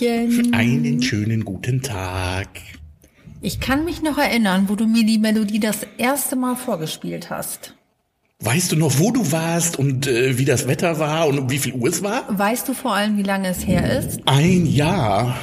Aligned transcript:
Hallöchen. 0.00 0.54
Einen 0.54 1.02
schönen 1.02 1.44
guten 1.44 1.82
Tag. 1.82 2.48
Ich 3.42 3.60
kann 3.60 3.84
mich 3.84 4.02
noch 4.02 4.16
erinnern, 4.16 4.66
wo 4.68 4.74
du 4.74 4.86
mir 4.86 5.04
die 5.04 5.18
Melodie 5.18 5.60
das 5.60 5.86
erste 5.98 6.36
Mal 6.36 6.56
vorgespielt 6.56 7.28
hast. 7.28 7.74
Weißt 8.42 8.72
du 8.72 8.76
noch, 8.76 8.98
wo 8.98 9.10
du 9.10 9.30
warst 9.32 9.78
und 9.78 10.06
äh, 10.06 10.38
wie 10.38 10.46
das 10.46 10.66
Wetter 10.66 10.98
war 10.98 11.28
und 11.28 11.38
um 11.38 11.50
wie 11.50 11.58
viel 11.58 11.74
Uhr 11.74 11.88
es 11.88 12.02
war? 12.02 12.24
Weißt 12.28 12.66
du 12.68 12.72
vor 12.72 12.94
allem, 12.94 13.18
wie 13.18 13.22
lange 13.22 13.48
es 13.48 13.66
her 13.66 13.98
ist? 13.98 14.20
Ein 14.24 14.64
Jahr. 14.64 15.36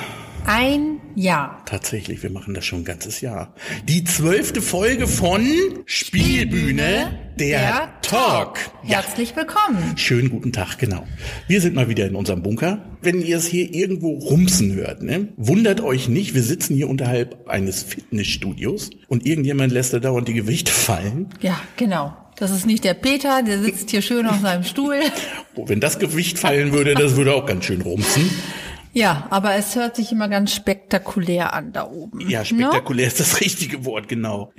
Ein 0.46 0.97
Jahr. 1.18 1.64
Tatsächlich, 1.66 2.22
wir 2.22 2.30
machen 2.30 2.54
das 2.54 2.64
schon 2.64 2.82
ein 2.82 2.86
ganzes 2.86 3.22
Jahr. 3.22 3.54
Die 3.88 4.04
zwölfte 4.04 4.62
Folge 4.62 5.08
von 5.08 5.48
Spielbühne, 5.86 7.20
der, 7.40 7.60
der 7.60 7.94
Talk. 8.04 8.60
Ja. 8.84 9.02
Herzlich 9.02 9.36
willkommen. 9.36 9.98
Schönen 9.98 10.30
guten 10.30 10.54
Tag, 10.54 10.78
genau. 10.78 11.08
Wir 11.48 11.60
sind 11.60 11.74
mal 11.74 11.90
wieder 11.90 12.06
in 12.06 12.16
unserem 12.16 12.44
Bunker. 12.44 12.86
Wenn 13.02 13.22
ihr 13.24 13.38
es 13.38 13.48
hier 13.48 13.74
irgendwo 13.74 14.12
rumsen 14.12 14.76
hört, 14.76 15.02
ne, 15.02 15.30
wundert 15.38 15.82
euch 15.82 16.08
nicht, 16.08 16.36
wir 16.36 16.44
sitzen 16.44 16.76
hier 16.76 16.88
unterhalb 16.88 17.48
eines 17.48 17.82
Fitnessstudios 17.82 18.92
und 19.08 19.26
irgendjemand 19.26 19.72
lässt 19.72 19.94
da 19.94 20.00
dauernd 20.00 20.28
die 20.28 20.36
Gewichte 20.36 20.72
fallen. 20.72 21.30
Ja, 21.42 21.60
genau. 21.78 22.16
Das 22.38 22.52
ist 22.52 22.68
nicht 22.68 22.84
der 22.84 22.94
Peter, 22.94 23.42
der 23.42 23.60
sitzt 23.60 23.90
hier 23.90 24.04
schön 24.04 24.28
auf 24.28 24.40
seinem 24.42 24.64
Stuhl. 24.64 25.00
Oh, 25.60 25.68
wenn 25.68 25.80
das 25.80 25.98
Gewicht 25.98 26.38
fallen 26.38 26.72
würde, 26.72 26.94
das 26.94 27.16
würde 27.16 27.34
auch 27.34 27.48
ganz 27.48 27.66
schön 27.66 27.82
rumsen. 27.82 28.30
Ja, 28.98 29.28
aber 29.30 29.54
es 29.54 29.76
hört 29.76 29.96
sich 29.96 30.12
immer 30.12 30.28
ganz 30.28 30.56
spektakulär 30.56 31.54
an 31.54 31.72
da 31.72 31.88
oben. 31.88 32.20
Ja, 32.28 32.44
spektakulär 32.44 33.06
no? 33.06 33.08
ist 33.08 33.20
das 33.20 33.40
richtige 33.42 33.86
Wort, 33.86 34.08
genau. 34.08 34.52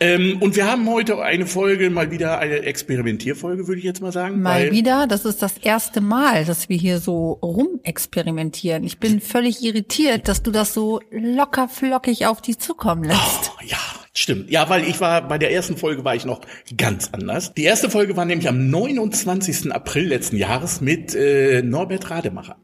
Ähm, 0.00 0.38
und 0.40 0.56
wir 0.56 0.68
haben 0.68 0.90
heute 0.90 1.22
eine 1.22 1.46
Folge, 1.46 1.88
mal 1.88 2.10
wieder 2.10 2.40
eine 2.40 2.56
Experimentierfolge, 2.62 3.68
würde 3.68 3.78
ich 3.78 3.84
jetzt 3.84 4.02
mal 4.02 4.10
sagen. 4.10 4.42
Mal 4.42 4.72
wieder, 4.72 5.06
das 5.06 5.24
ist 5.24 5.42
das 5.42 5.58
erste 5.58 6.00
Mal, 6.00 6.44
dass 6.44 6.68
wir 6.68 6.76
hier 6.76 6.98
so 6.98 7.38
rumexperimentieren. 7.40 8.82
Ich 8.82 8.98
bin 8.98 9.20
völlig 9.20 9.62
irritiert, 9.62 10.26
dass 10.26 10.42
du 10.42 10.50
das 10.50 10.74
so 10.74 11.00
locker 11.12 11.68
flockig 11.68 12.26
auf 12.26 12.42
dich 12.42 12.58
zukommen 12.58 13.04
lässt. 13.04 13.52
Oh, 13.56 13.64
ja, 13.64 13.78
Stimmt. 14.12 14.50
Ja, 14.50 14.68
weil 14.68 14.82
ich 14.82 15.00
war, 15.00 15.28
bei 15.28 15.38
der 15.38 15.52
ersten 15.52 15.76
Folge 15.76 16.04
war 16.04 16.16
ich 16.16 16.24
noch 16.24 16.40
ganz 16.76 17.10
anders. 17.12 17.54
Die 17.54 17.62
erste 17.62 17.88
Folge 17.88 18.16
war 18.16 18.24
nämlich 18.24 18.48
am 18.48 18.68
29. 18.68 19.70
April 19.70 20.08
letzten 20.08 20.36
Jahres 20.36 20.80
mit 20.80 21.14
äh, 21.14 21.62
Norbert 21.62 22.10
Rademacher. 22.10 22.56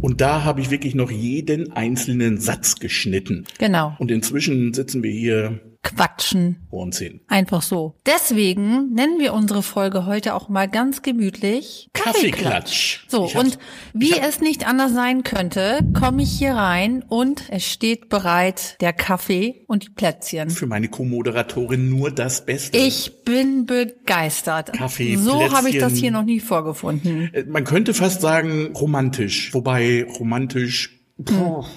Und 0.00 0.20
da 0.20 0.44
habe 0.44 0.60
ich 0.60 0.70
wirklich 0.70 0.94
noch 0.94 1.10
jeden 1.10 1.72
einzelnen 1.72 2.38
Satz 2.38 2.76
geschnitten. 2.76 3.44
Genau. 3.58 3.94
Und 3.98 4.10
inzwischen 4.10 4.72
sitzen 4.72 5.02
wir 5.02 5.10
hier 5.10 5.60
quatschen. 5.82 6.66
Ziehen. 6.90 7.20
Einfach 7.28 7.62
so. 7.62 7.96
Deswegen 8.06 8.92
nennen 8.92 9.18
wir 9.18 9.32
unsere 9.34 9.62
Folge 9.62 10.06
heute 10.06 10.34
auch 10.34 10.48
mal 10.48 10.68
ganz 10.68 11.02
gemütlich 11.02 11.88
Kaffeeklatsch. 11.92 13.04
So, 13.08 13.28
und 13.34 13.58
wie 13.92 14.12
es 14.12 14.40
nicht 14.40 14.66
anders 14.66 14.92
sein 14.92 15.22
könnte, 15.22 15.80
komme 15.98 16.22
ich 16.22 16.30
hier 16.30 16.54
rein 16.54 17.02
und 17.06 17.44
es 17.50 17.64
steht 17.66 18.08
bereit 18.08 18.76
der 18.80 18.92
Kaffee 18.92 19.64
und 19.66 19.84
die 19.84 19.90
Plätzchen. 19.90 20.50
Für 20.50 20.66
meine 20.66 20.88
Co-Moderatorin 20.88 21.88
nur 21.90 22.10
das 22.10 22.44
Beste. 22.44 22.76
Ich 22.78 23.24
bin 23.24 23.66
begeistert. 23.66 24.72
Kaffee, 24.72 25.16
So 25.16 25.52
habe 25.52 25.70
ich 25.70 25.78
das 25.78 25.94
hier 25.94 26.10
noch 26.10 26.24
nie 26.24 26.40
vorgefunden. 26.40 27.30
Äh, 27.32 27.44
Man 27.44 27.64
könnte 27.64 27.94
fast 27.94 28.20
sagen 28.20 28.74
romantisch. 28.74 29.52
Wobei 29.54 30.06
romantisch. 30.18 30.98
Boah. 31.18 31.68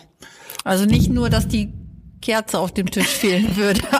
Also 0.63 0.85
nicht 0.85 1.09
nur, 1.09 1.29
dass 1.29 1.47
die 1.47 1.73
Kerze 2.23 2.57
auf 2.59 2.71
dem 2.73 2.89
Tisch 2.89 3.07
fehlen 3.07 3.55
würde. 3.55 3.81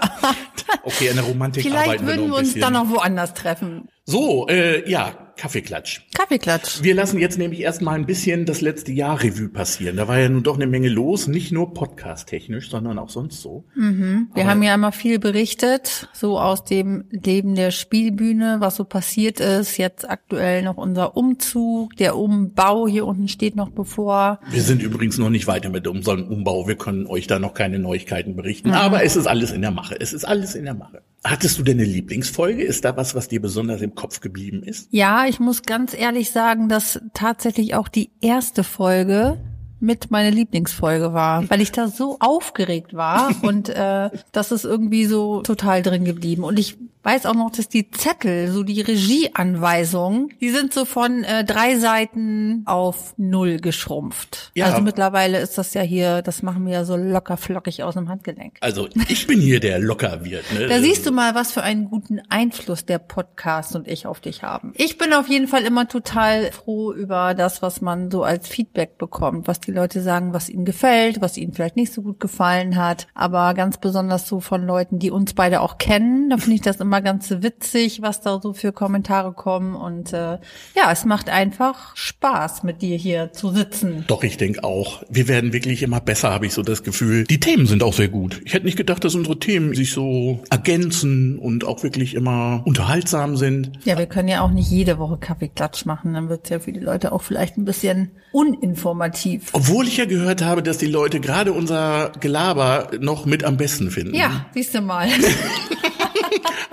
Okay, 0.86 1.10
der 1.14 1.24
Romantik 1.24 1.64
Vielleicht 1.64 1.88
arbeiten 1.88 2.08
wir 2.08 2.16
würden 2.16 2.28
wir 2.32 2.38
uns 2.38 2.54
bisschen. 2.54 2.62
dann 2.62 2.74
noch 2.74 2.90
woanders 2.90 3.34
treffen. 3.34 3.88
So, 4.06 4.48
äh, 4.48 4.90
ja, 4.90 5.23
Kaffeeklatsch. 5.36 6.02
Kaffeeklatsch. 6.14 6.84
Wir 6.84 6.96
lassen 6.96 7.20
jetzt 7.20 7.38
nämlich 7.38 7.62
erstmal 7.62 7.96
ein 7.96 8.06
bisschen 8.06 8.46
das 8.46 8.62
letzte 8.62 8.92
Jahr 8.92 9.22
Revue 9.22 9.50
passieren. 9.50 9.98
Da 9.98 10.08
war 10.08 10.20
ja 10.20 10.30
nun 10.30 10.44
doch 10.44 10.56
eine 10.56 10.68
Menge 10.68 10.90
los, 10.90 11.28
nicht 11.28 11.52
nur 11.52 11.74
podcast-technisch, 11.74 12.70
sondern 12.70 13.00
auch 13.00 13.10
sonst 13.10 13.42
so. 13.42 13.66
Wir 13.76 14.48
haben 14.48 14.64
ja 14.64 14.76
immer 14.76 14.92
viel 14.92 15.20
berichtet, 15.20 16.10
so 16.14 16.40
aus 16.40 16.64
dem 16.64 17.06
Leben 17.10 17.56
der 17.56 17.72
Spielbühne, 17.72 18.58
was 18.60 18.76
so 18.76 18.84
passiert 18.84 19.40
ist. 19.40 19.78
Jetzt 19.78 20.10
aktuell 20.10 20.62
noch 20.64 20.78
unser 20.78 21.18
Umzug, 21.18 21.96
der 21.98 22.16
Umbau 22.18 22.88
hier 22.88 23.06
unten 23.06 23.28
steht 23.28 23.56
noch 23.56 23.70
bevor. 23.70 24.40
Wir 24.50 24.62
sind 24.62 24.82
übrigens 24.82 25.18
noch 25.18 25.30
nicht 25.30 25.48
weiter 25.48 25.70
mit 25.70 25.88
unserem 25.88 26.28
Umbau. 26.28 26.68
Wir 26.68 26.76
können 26.76 27.08
euch 27.08 27.28
da 27.28 27.40
noch 27.40 27.54
keine 27.54 27.80
Neuigkeiten 27.80 28.36
berichten. 28.36 28.72
Aber 28.72 29.04
es 29.04 29.16
ist 29.16 29.28
alles 29.28 29.52
in 29.52 29.62
der 29.62 29.72
Mache. 29.72 29.96
Es 30.00 30.14
ist 30.14 30.26
alles 30.26 30.56
in 30.56 30.66
der 30.66 30.74
Mache. 30.74 31.02
Hattest 31.24 31.58
du 31.58 31.64
denn 31.64 31.80
eine 31.80 31.88
Lieblingsfolge? 31.88 32.64
Ist 32.64 32.84
da 32.84 32.98
was, 32.98 33.16
was 33.16 33.30
dir 33.30 33.42
besonders 33.42 33.82
im 33.82 33.96
Kopf 33.96 34.20
geblieben 34.20 34.62
ist? 34.62 34.90
Ja, 34.92 35.26
ich 35.26 35.40
muss 35.40 35.64
ganz 35.64 35.94
ehrlich 35.94 36.32
sagen, 36.32 36.68
dass 36.68 37.00
tatsächlich 37.14 37.76
auch 37.76 37.88
die 37.88 38.12
erste 38.20 38.64
Folge 38.64 39.38
mit 39.80 40.12
meine 40.12 40.32
Lieblingsfolge 40.32 41.14
war, 41.14 41.50
weil 41.50 41.62
ich 41.62 41.72
da 41.72 41.88
so 41.88 42.18
aufgeregt 42.20 42.94
war 42.94 43.32
und 43.42 43.70
äh, 43.70 44.10
das 44.32 44.52
ist 44.52 44.66
irgendwie 44.66 45.06
so 45.06 45.42
total 45.42 45.82
drin 45.82 46.04
geblieben. 46.04 46.44
Und 46.44 46.60
ich 46.60 46.78
weiß 47.04 47.26
auch 47.26 47.36
noch, 47.36 47.52
dass 47.52 47.70
die 47.70 47.92
Zettel, 47.92 48.52
so 48.52 48.64
die 48.64 48.82
Regieanweisungen, 48.82 50.30
die 50.40 50.50
sind 50.50 50.74
so 50.74 50.86
von 50.86 51.24
äh, 51.24 51.44
drei 51.44 51.78
Seiten 51.78 52.64
auf 52.66 53.14
null 53.18 53.58
geschrumpft. 53.58 54.52
Ja. 54.56 54.66
Also 54.66 54.82
mittlerweile 54.82 55.40
ist 55.40 55.58
das 55.58 55.74
ja 55.74 55.82
hier, 55.82 56.22
das 56.22 56.42
machen 56.42 56.66
wir 56.66 56.74
ja 56.74 56.86
so 56.86 56.96
locker 56.96 57.38
flockig 57.38 57.84
aus 57.84 57.96
dem 57.96 58.10
Handgelenk. 58.10 58.58
Also 58.62 58.88
ich 59.10 59.28
bin 59.28 59.40
hier 59.40 59.60
der 59.60 59.80
locker 59.80 60.24
wird. 60.24 60.46
Ne? 60.54 60.68
Da 60.68 60.80
siehst 60.80 61.06
du 61.06 61.12
mal, 61.12 61.36
was 61.36 61.52
für 61.52 61.62
einen 61.62 61.90
guten 61.90 62.22
Einfluss 62.30 62.86
der 62.86 63.00
Podcast 63.00 63.76
und 63.76 63.88
ich 63.88 64.08
auf 64.08 64.20
dich 64.20 64.44
haben. 64.44 64.74
Ich 64.76 64.98
bin 64.98 65.14
auf 65.14 65.28
jeden 65.28 65.48
Fall 65.48 65.64
immer 65.64 65.88
total 65.88 66.52
froh 66.52 66.94
über 66.94 67.34
das, 67.34 67.62
was 67.62 67.82
man 67.82 68.10
so 68.12 68.24
als 68.24 68.48
Feedback 68.48 68.98
bekommt, 68.98 69.48
was 69.48 69.60
die 69.60 69.72
Leute 69.72 70.02
sagen, 70.02 70.34
was 70.34 70.50
ihnen 70.50 70.66
gefällt, 70.66 71.22
was 71.22 71.38
ihnen 71.38 71.54
vielleicht 71.54 71.76
nicht 71.76 71.94
so 71.94 72.02
gut 72.02 72.20
gefallen 72.20 72.78
hat, 72.78 73.08
aber 73.14 73.54
ganz 73.54 73.78
besonders 73.78 74.28
so 74.28 74.40
von 74.40 74.66
Leuten, 74.66 75.00
die 75.00 75.12
uns 75.12 75.34
beide 75.34 75.62
auch 75.62 75.78
kennen. 75.78 76.30
Da 76.30 76.38
finde 76.38 76.56
ich 76.56 76.62
das 76.62 76.78
immer 76.78 76.93
ganz 77.02 77.30
witzig, 77.30 78.02
was 78.02 78.22
da 78.22 78.40
so 78.42 78.54
für 78.54 78.72
Kommentare 78.72 79.34
kommen 79.34 79.76
und 79.76 80.14
äh, 80.14 80.38
ja, 80.76 80.92
es 80.92 81.06
macht 81.06 81.30
einfach 81.30 81.96
Spaß, 81.96 82.64
mit 82.64 82.82
dir 82.82 82.98
hier 82.98 83.32
zu 83.32 83.52
sitzen. 83.52 84.06
Doch, 84.08 84.24
ich 84.24 84.38
denke 84.38 84.64
auch. 84.64 85.04
Wir 85.10 85.28
werden 85.28 85.54
wirklich 85.54 85.84
immer 85.84 86.00
besser, 86.00 86.32
habe 86.32 86.46
ich 86.46 86.54
so 86.54 86.62
das 86.62 86.84
Gefühl. 86.84 87.24
Die 87.26 87.40
Themen 87.40 87.66
sind 87.66 87.84
auch 87.84 87.94
sehr 87.94 88.10
gut. 88.10 88.42
Ich 88.46 88.54
hätte 88.54 88.66
nicht 88.66 88.78
gedacht, 88.78 89.04
dass 89.04 89.16
unsere 89.16 89.40
Themen 89.40 89.74
sich 89.74 89.92
so 89.92 90.44
ergänzen 90.50 91.38
und 91.38 91.66
auch 91.66 91.84
wirklich 91.84 92.16
immer 92.16 92.62
unterhaltsam 92.66 93.38
sind. 93.38 93.72
Ja, 93.86 93.98
wir 93.98 94.08
können 94.08 94.28
ja 94.28 94.42
auch 94.42 94.52
nicht 94.52 94.70
jede 94.70 95.00
Woche 95.00 95.18
Kaffeeklatsch 95.18 95.86
machen, 95.86 96.14
dann 96.14 96.30
wird 96.30 96.46
es 96.46 96.50
ja 96.50 96.60
für 96.60 96.72
die 96.72 96.80
Leute 96.80 97.12
auch 97.12 97.22
vielleicht 97.22 97.58
ein 97.58 97.66
bisschen 97.66 98.12
uninformativ. 98.32 99.50
Obwohl 99.54 99.88
ich 99.88 99.98
ja 99.98 100.06
gehört 100.06 100.44
habe, 100.44 100.64
dass 100.64 100.78
die 100.78 100.88
Leute 100.88 101.20
gerade 101.20 101.54
unser 101.54 102.12
Gelaber 102.20 102.92
noch 103.00 103.26
mit 103.26 103.44
am 103.44 103.58
besten 103.58 103.92
finden. 103.92 104.16
Ja, 104.16 104.46
siehst 104.54 104.74
du 104.74 104.82
mal. 104.82 105.08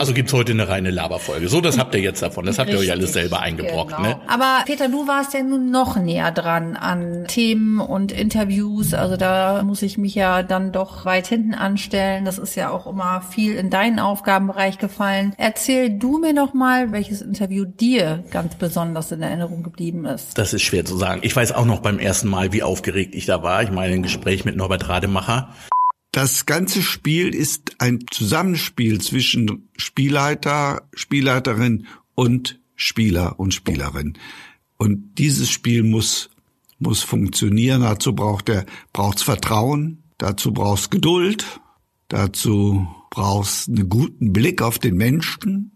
Also 0.01 0.15
gibt's 0.15 0.33
heute 0.33 0.53
eine 0.53 0.67
reine 0.67 0.91
Laberfolge. 0.91 1.51
So, 1.51 1.61
das 1.61 1.77
habt 1.77 1.95
ihr 1.95 2.01
jetzt 2.01 2.23
davon. 2.23 2.47
Das 2.47 2.59
habt 2.59 2.71
ihr 2.71 2.79
euch 2.79 2.91
alles 2.91 3.13
selber 3.13 3.41
eingebrockt, 3.41 3.95
genau. 3.95 4.09
ne? 4.09 4.21
Aber 4.29 4.63
Peter, 4.65 4.89
du 4.89 5.07
warst 5.07 5.35
ja 5.35 5.43
nun 5.43 5.71
noch 5.71 5.97
näher 5.97 6.33
dran 6.33 6.75
an 6.75 7.27
Themen 7.29 7.81
und 7.81 8.11
Interviews. 8.11 8.95
Also 8.95 9.19
da 9.19 9.63
muss 9.63 9.83
ich 9.83 9.99
mich 9.99 10.15
ja 10.15 10.43
dann 10.43 10.73
doch 10.73 11.05
weit 11.05 11.27
hinten 11.27 11.53
anstellen. 11.53 12.25
Das 12.25 12.39
ist 12.39 12.55
ja 12.55 12.71
auch 12.71 12.87
immer 12.87 13.21
viel 13.21 13.57
in 13.57 13.69
deinen 13.69 13.99
Aufgabenbereich 13.99 14.79
gefallen. 14.79 15.35
Erzähl 15.37 15.91
du 15.91 16.17
mir 16.17 16.33
noch 16.33 16.55
mal, 16.55 16.93
welches 16.93 17.21
Interview 17.21 17.67
dir 17.67 18.25
ganz 18.31 18.55
besonders 18.55 19.13
in 19.13 19.21
Erinnerung 19.21 19.63
geblieben 19.63 20.07
ist. 20.07 20.39
Das 20.39 20.55
ist 20.55 20.63
schwer 20.63 20.87
zu 20.87 20.97
sagen. 20.97 21.21
Ich 21.25 21.37
weiß 21.37 21.53
auch 21.53 21.67
noch 21.67 21.81
beim 21.81 21.99
ersten 21.99 22.31
Mal, 22.31 22.55
wie 22.55 22.63
aufgeregt 22.63 23.15
ich 23.15 23.27
da 23.27 23.43
war. 23.43 23.63
Ich 23.63 23.71
meine, 23.71 23.93
ein 23.93 24.03
Gespräch 24.03 24.47
mit 24.47 24.57
Norbert 24.57 24.89
Rademacher. 24.89 25.51
Das 26.13 26.45
ganze 26.45 26.83
Spiel 26.83 27.35
ist 27.35 27.81
ein 27.81 28.01
Zusammenspiel 28.11 29.01
zwischen 29.01 29.69
Spielleiter, 29.77 30.89
Spielleiterin 30.93 31.87
und 32.15 32.59
Spieler 32.75 33.39
und 33.39 33.55
Spielerin. 33.55 34.19
Und 34.77 35.19
dieses 35.19 35.51
Spiel 35.51 35.85
muss, 35.85 36.31
muss 36.79 37.03
funktionieren. 37.03 37.83
Dazu 37.83 38.15
braucht 38.15 38.49
er, 38.49 38.67
braucht's 38.93 39.23
Vertrauen. 39.23 40.03
Dazu 40.19 40.53
brauchst 40.53 40.91
Geduld. 40.91 41.61
Dazu 42.09 42.89
brauchst 43.11 43.69
einen 43.69 43.89
guten 43.89 44.33
Blick 44.33 44.63
auf 44.63 44.79
den 44.81 44.97
Menschen. 44.97 45.71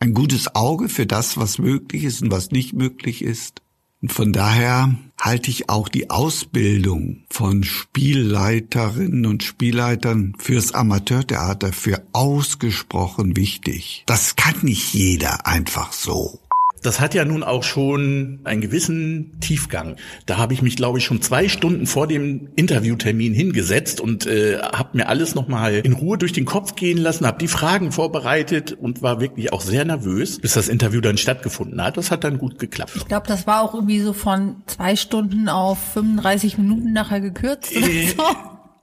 Ein 0.00 0.12
gutes 0.12 0.54
Auge 0.54 0.90
für 0.90 1.06
das, 1.06 1.38
was 1.38 1.58
möglich 1.58 2.04
ist 2.04 2.20
und 2.20 2.30
was 2.30 2.50
nicht 2.50 2.74
möglich 2.74 3.22
ist. 3.22 3.62
Und 4.02 4.12
von 4.12 4.32
daher 4.32 4.94
halte 5.20 5.50
ich 5.50 5.68
auch 5.70 5.88
die 5.88 6.10
Ausbildung 6.10 7.24
von 7.30 7.64
Spielleiterinnen 7.64 9.26
und 9.26 9.42
Spielleitern 9.42 10.34
fürs 10.38 10.72
Amateurtheater 10.72 11.72
für 11.72 12.02
ausgesprochen 12.12 13.36
wichtig. 13.36 14.04
Das 14.06 14.36
kann 14.36 14.56
nicht 14.62 14.92
jeder 14.92 15.46
einfach 15.46 15.92
so. 15.92 16.40
Das 16.82 17.00
hat 17.00 17.14
ja 17.14 17.24
nun 17.24 17.42
auch 17.42 17.62
schon 17.62 18.40
einen 18.44 18.60
gewissen 18.60 19.38
Tiefgang. 19.40 19.96
Da 20.26 20.36
habe 20.36 20.54
ich 20.54 20.62
mich, 20.62 20.76
glaube 20.76 20.98
ich, 20.98 21.04
schon 21.04 21.22
zwei 21.22 21.48
Stunden 21.48 21.86
vor 21.86 22.06
dem 22.06 22.48
Interviewtermin 22.56 23.34
hingesetzt 23.34 24.00
und 24.00 24.26
äh, 24.26 24.58
habe 24.58 24.96
mir 24.98 25.08
alles 25.08 25.34
nochmal 25.34 25.74
in 25.74 25.92
Ruhe 25.92 26.18
durch 26.18 26.32
den 26.32 26.44
Kopf 26.44 26.76
gehen 26.76 26.98
lassen, 26.98 27.26
habe 27.26 27.38
die 27.38 27.48
Fragen 27.48 27.92
vorbereitet 27.92 28.72
und 28.72 29.02
war 29.02 29.20
wirklich 29.20 29.52
auch 29.52 29.60
sehr 29.60 29.84
nervös, 29.84 30.38
bis 30.38 30.54
das 30.54 30.68
Interview 30.68 31.00
dann 31.00 31.18
stattgefunden 31.18 31.82
hat. 31.82 31.96
Das 31.96 32.10
hat 32.10 32.24
dann 32.24 32.38
gut 32.38 32.58
geklappt. 32.58 32.92
Ich 32.96 33.06
glaube, 33.06 33.26
das 33.26 33.46
war 33.46 33.62
auch 33.62 33.74
irgendwie 33.74 34.00
so 34.00 34.12
von 34.12 34.56
zwei 34.66 34.96
Stunden 34.96 35.48
auf 35.48 35.78
35 35.94 36.58
Minuten 36.58 36.92
nachher 36.92 37.20
gekürzt 37.20 37.76
oder 37.76 37.86
äh, 37.86 38.08
so. 38.08 38.22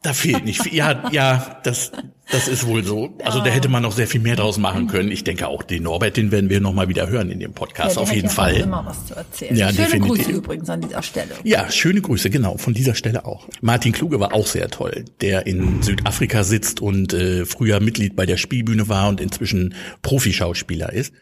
Da 0.03 0.13
fehlt 0.13 0.43
nicht 0.43 0.61
viel. 0.61 0.75
Ja, 0.75 1.09
ja, 1.11 1.61
das, 1.63 1.93
das 2.29 2.49
ist 2.49 2.67
wohl 2.67 2.83
so. 2.83 3.17
Also 3.23 3.39
da 3.39 3.45
hätte 3.45 3.69
man 3.69 3.83
noch 3.83 3.93
sehr 3.93 4.07
viel 4.07 4.19
mehr 4.19 4.35
draus 4.35 4.57
machen 4.57 4.87
können. 4.87 5.11
Ich 5.11 5.23
denke 5.23 5.47
auch, 5.47 5.63
den 5.63 5.83
Norbert, 5.83 6.17
den 6.17 6.29
werden 6.29 6.49
wir 6.49 6.59
noch 6.59 6.73
mal 6.73 6.89
wieder 6.89 7.07
hören 7.07 7.31
in 7.31 7.39
dem 7.39 7.53
Podcast, 7.53 7.95
ja, 7.95 8.01
auf 8.01 8.13
jeden 8.13 8.29
Fall. 8.29 8.57
immer 8.57 8.85
was 8.85 9.05
zu 9.05 9.15
erzählen. 9.15 9.55
Ja, 9.55 9.69
schöne 9.69 9.87
definitiv. 9.87 10.25
Grüße 10.25 10.31
übrigens 10.31 10.69
an 10.69 10.81
dieser 10.81 11.01
Stelle. 11.01 11.35
Ja, 11.43 11.71
schöne 11.71 12.01
Grüße, 12.01 12.29
genau, 12.29 12.57
von 12.57 12.73
dieser 12.73 12.95
Stelle 12.95 13.25
auch. 13.25 13.47
Martin 13.61 13.93
Kluge 13.93 14.19
war 14.19 14.33
auch 14.33 14.45
sehr 14.45 14.69
toll, 14.69 15.05
der 15.21 15.47
in 15.47 15.81
Südafrika 15.81 16.43
sitzt 16.43 16.81
und 16.81 17.13
äh, 17.13 17.45
früher 17.45 17.79
Mitglied 17.79 18.15
bei 18.17 18.25
der 18.25 18.37
Spielbühne 18.37 18.89
war 18.89 19.07
und 19.07 19.21
inzwischen 19.21 19.73
Profischauspieler 20.01 20.91
ist. 20.91 21.13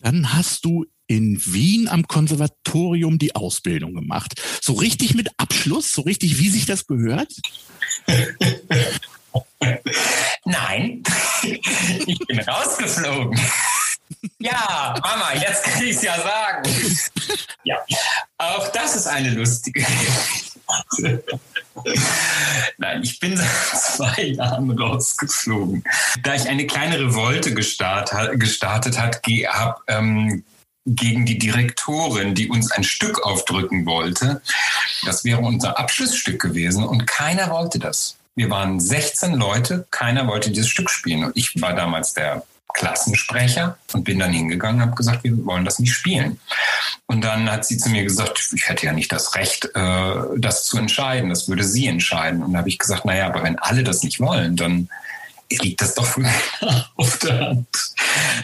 Dann 0.00 0.32
hast 0.32 0.64
du 0.64 0.86
in 1.06 1.40
Wien 1.44 1.88
am 1.88 2.06
Konservatorium 2.06 3.18
die 3.18 3.34
Ausbildung 3.34 3.94
gemacht. 3.94 4.40
So 4.62 4.72
richtig 4.72 5.14
mit 5.14 5.28
Abschluss, 5.36 5.92
so 5.92 6.02
richtig, 6.02 6.38
wie 6.38 6.48
sich 6.48 6.64
das 6.66 6.86
gehört? 6.86 7.28
Nein, 10.44 11.02
ich 12.06 12.18
bin 12.26 12.40
rausgeflogen. 12.40 13.40
Ja, 14.38 14.94
Mama, 15.02 15.34
jetzt 15.34 15.64
kann 15.64 15.82
ich 15.82 15.96
es 15.96 16.02
ja 16.02 16.16
sagen. 16.20 16.70
Ja, 17.64 17.78
auch 18.38 18.68
das 18.68 18.96
ist 18.96 19.06
eine 19.06 19.30
lustige. 19.30 19.86
Nein, 22.78 23.02
ich 23.02 23.18
bin 23.20 23.36
seit 23.36 23.48
zwei 23.80 24.22
Jahren 24.22 24.70
rausgeflogen. 24.78 25.84
Da 26.22 26.34
ich 26.34 26.48
eine 26.48 26.66
kleine 26.66 27.00
Revolte 27.00 27.54
gestartet, 27.54 28.38
gestartet 28.40 28.98
habe 28.98 29.76
ähm, 29.88 30.44
gegen 30.86 31.24
die 31.24 31.38
Direktorin, 31.38 32.34
die 32.34 32.48
uns 32.48 32.70
ein 32.72 32.84
Stück 32.84 33.24
aufdrücken 33.24 33.86
wollte. 33.86 34.42
Das 35.04 35.24
wäre 35.24 35.40
unser 35.40 35.78
Abschlussstück 35.78 36.40
gewesen 36.40 36.84
und 36.84 37.06
keiner 37.06 37.50
wollte 37.50 37.78
das. 37.78 38.16
Wir 38.36 38.50
waren 38.50 38.80
16 38.80 39.34
Leute, 39.34 39.86
keiner 39.90 40.26
wollte 40.26 40.50
dieses 40.50 40.68
Stück 40.68 40.90
spielen. 40.90 41.24
Und 41.24 41.36
ich 41.36 41.60
war 41.60 41.74
damals 41.74 42.14
der 42.14 42.42
Klassensprecher 42.74 43.78
und 43.92 44.02
bin 44.02 44.18
dann 44.18 44.32
hingegangen 44.32 44.76
und 44.80 44.86
habe 44.88 44.96
gesagt, 44.96 45.22
wir 45.22 45.44
wollen 45.46 45.64
das 45.64 45.78
nicht 45.78 45.94
spielen. 45.94 46.40
Und 47.06 47.22
dann 47.22 47.50
hat 47.50 47.64
sie 47.64 47.78
zu 47.78 47.88
mir 47.88 48.02
gesagt, 48.02 48.50
ich 48.52 48.68
hätte 48.68 48.86
ja 48.86 48.92
nicht 48.92 49.12
das 49.12 49.36
Recht, 49.36 49.70
äh, 49.74 50.14
das 50.36 50.64
zu 50.64 50.76
entscheiden. 50.76 51.30
Das 51.30 51.48
würde 51.48 51.62
sie 51.62 51.86
entscheiden. 51.86 52.42
Und 52.42 52.52
da 52.52 52.58
habe 52.58 52.68
ich 52.68 52.78
gesagt, 52.78 53.04
naja, 53.04 53.26
aber 53.26 53.44
wenn 53.44 53.58
alle 53.58 53.84
das 53.84 54.02
nicht 54.02 54.18
wollen, 54.18 54.56
dann 54.56 54.88
liegt 55.50 55.80
das 55.80 55.94
doch 55.94 56.18
auf 56.96 57.18
der 57.18 57.40
Hand. 57.40 57.68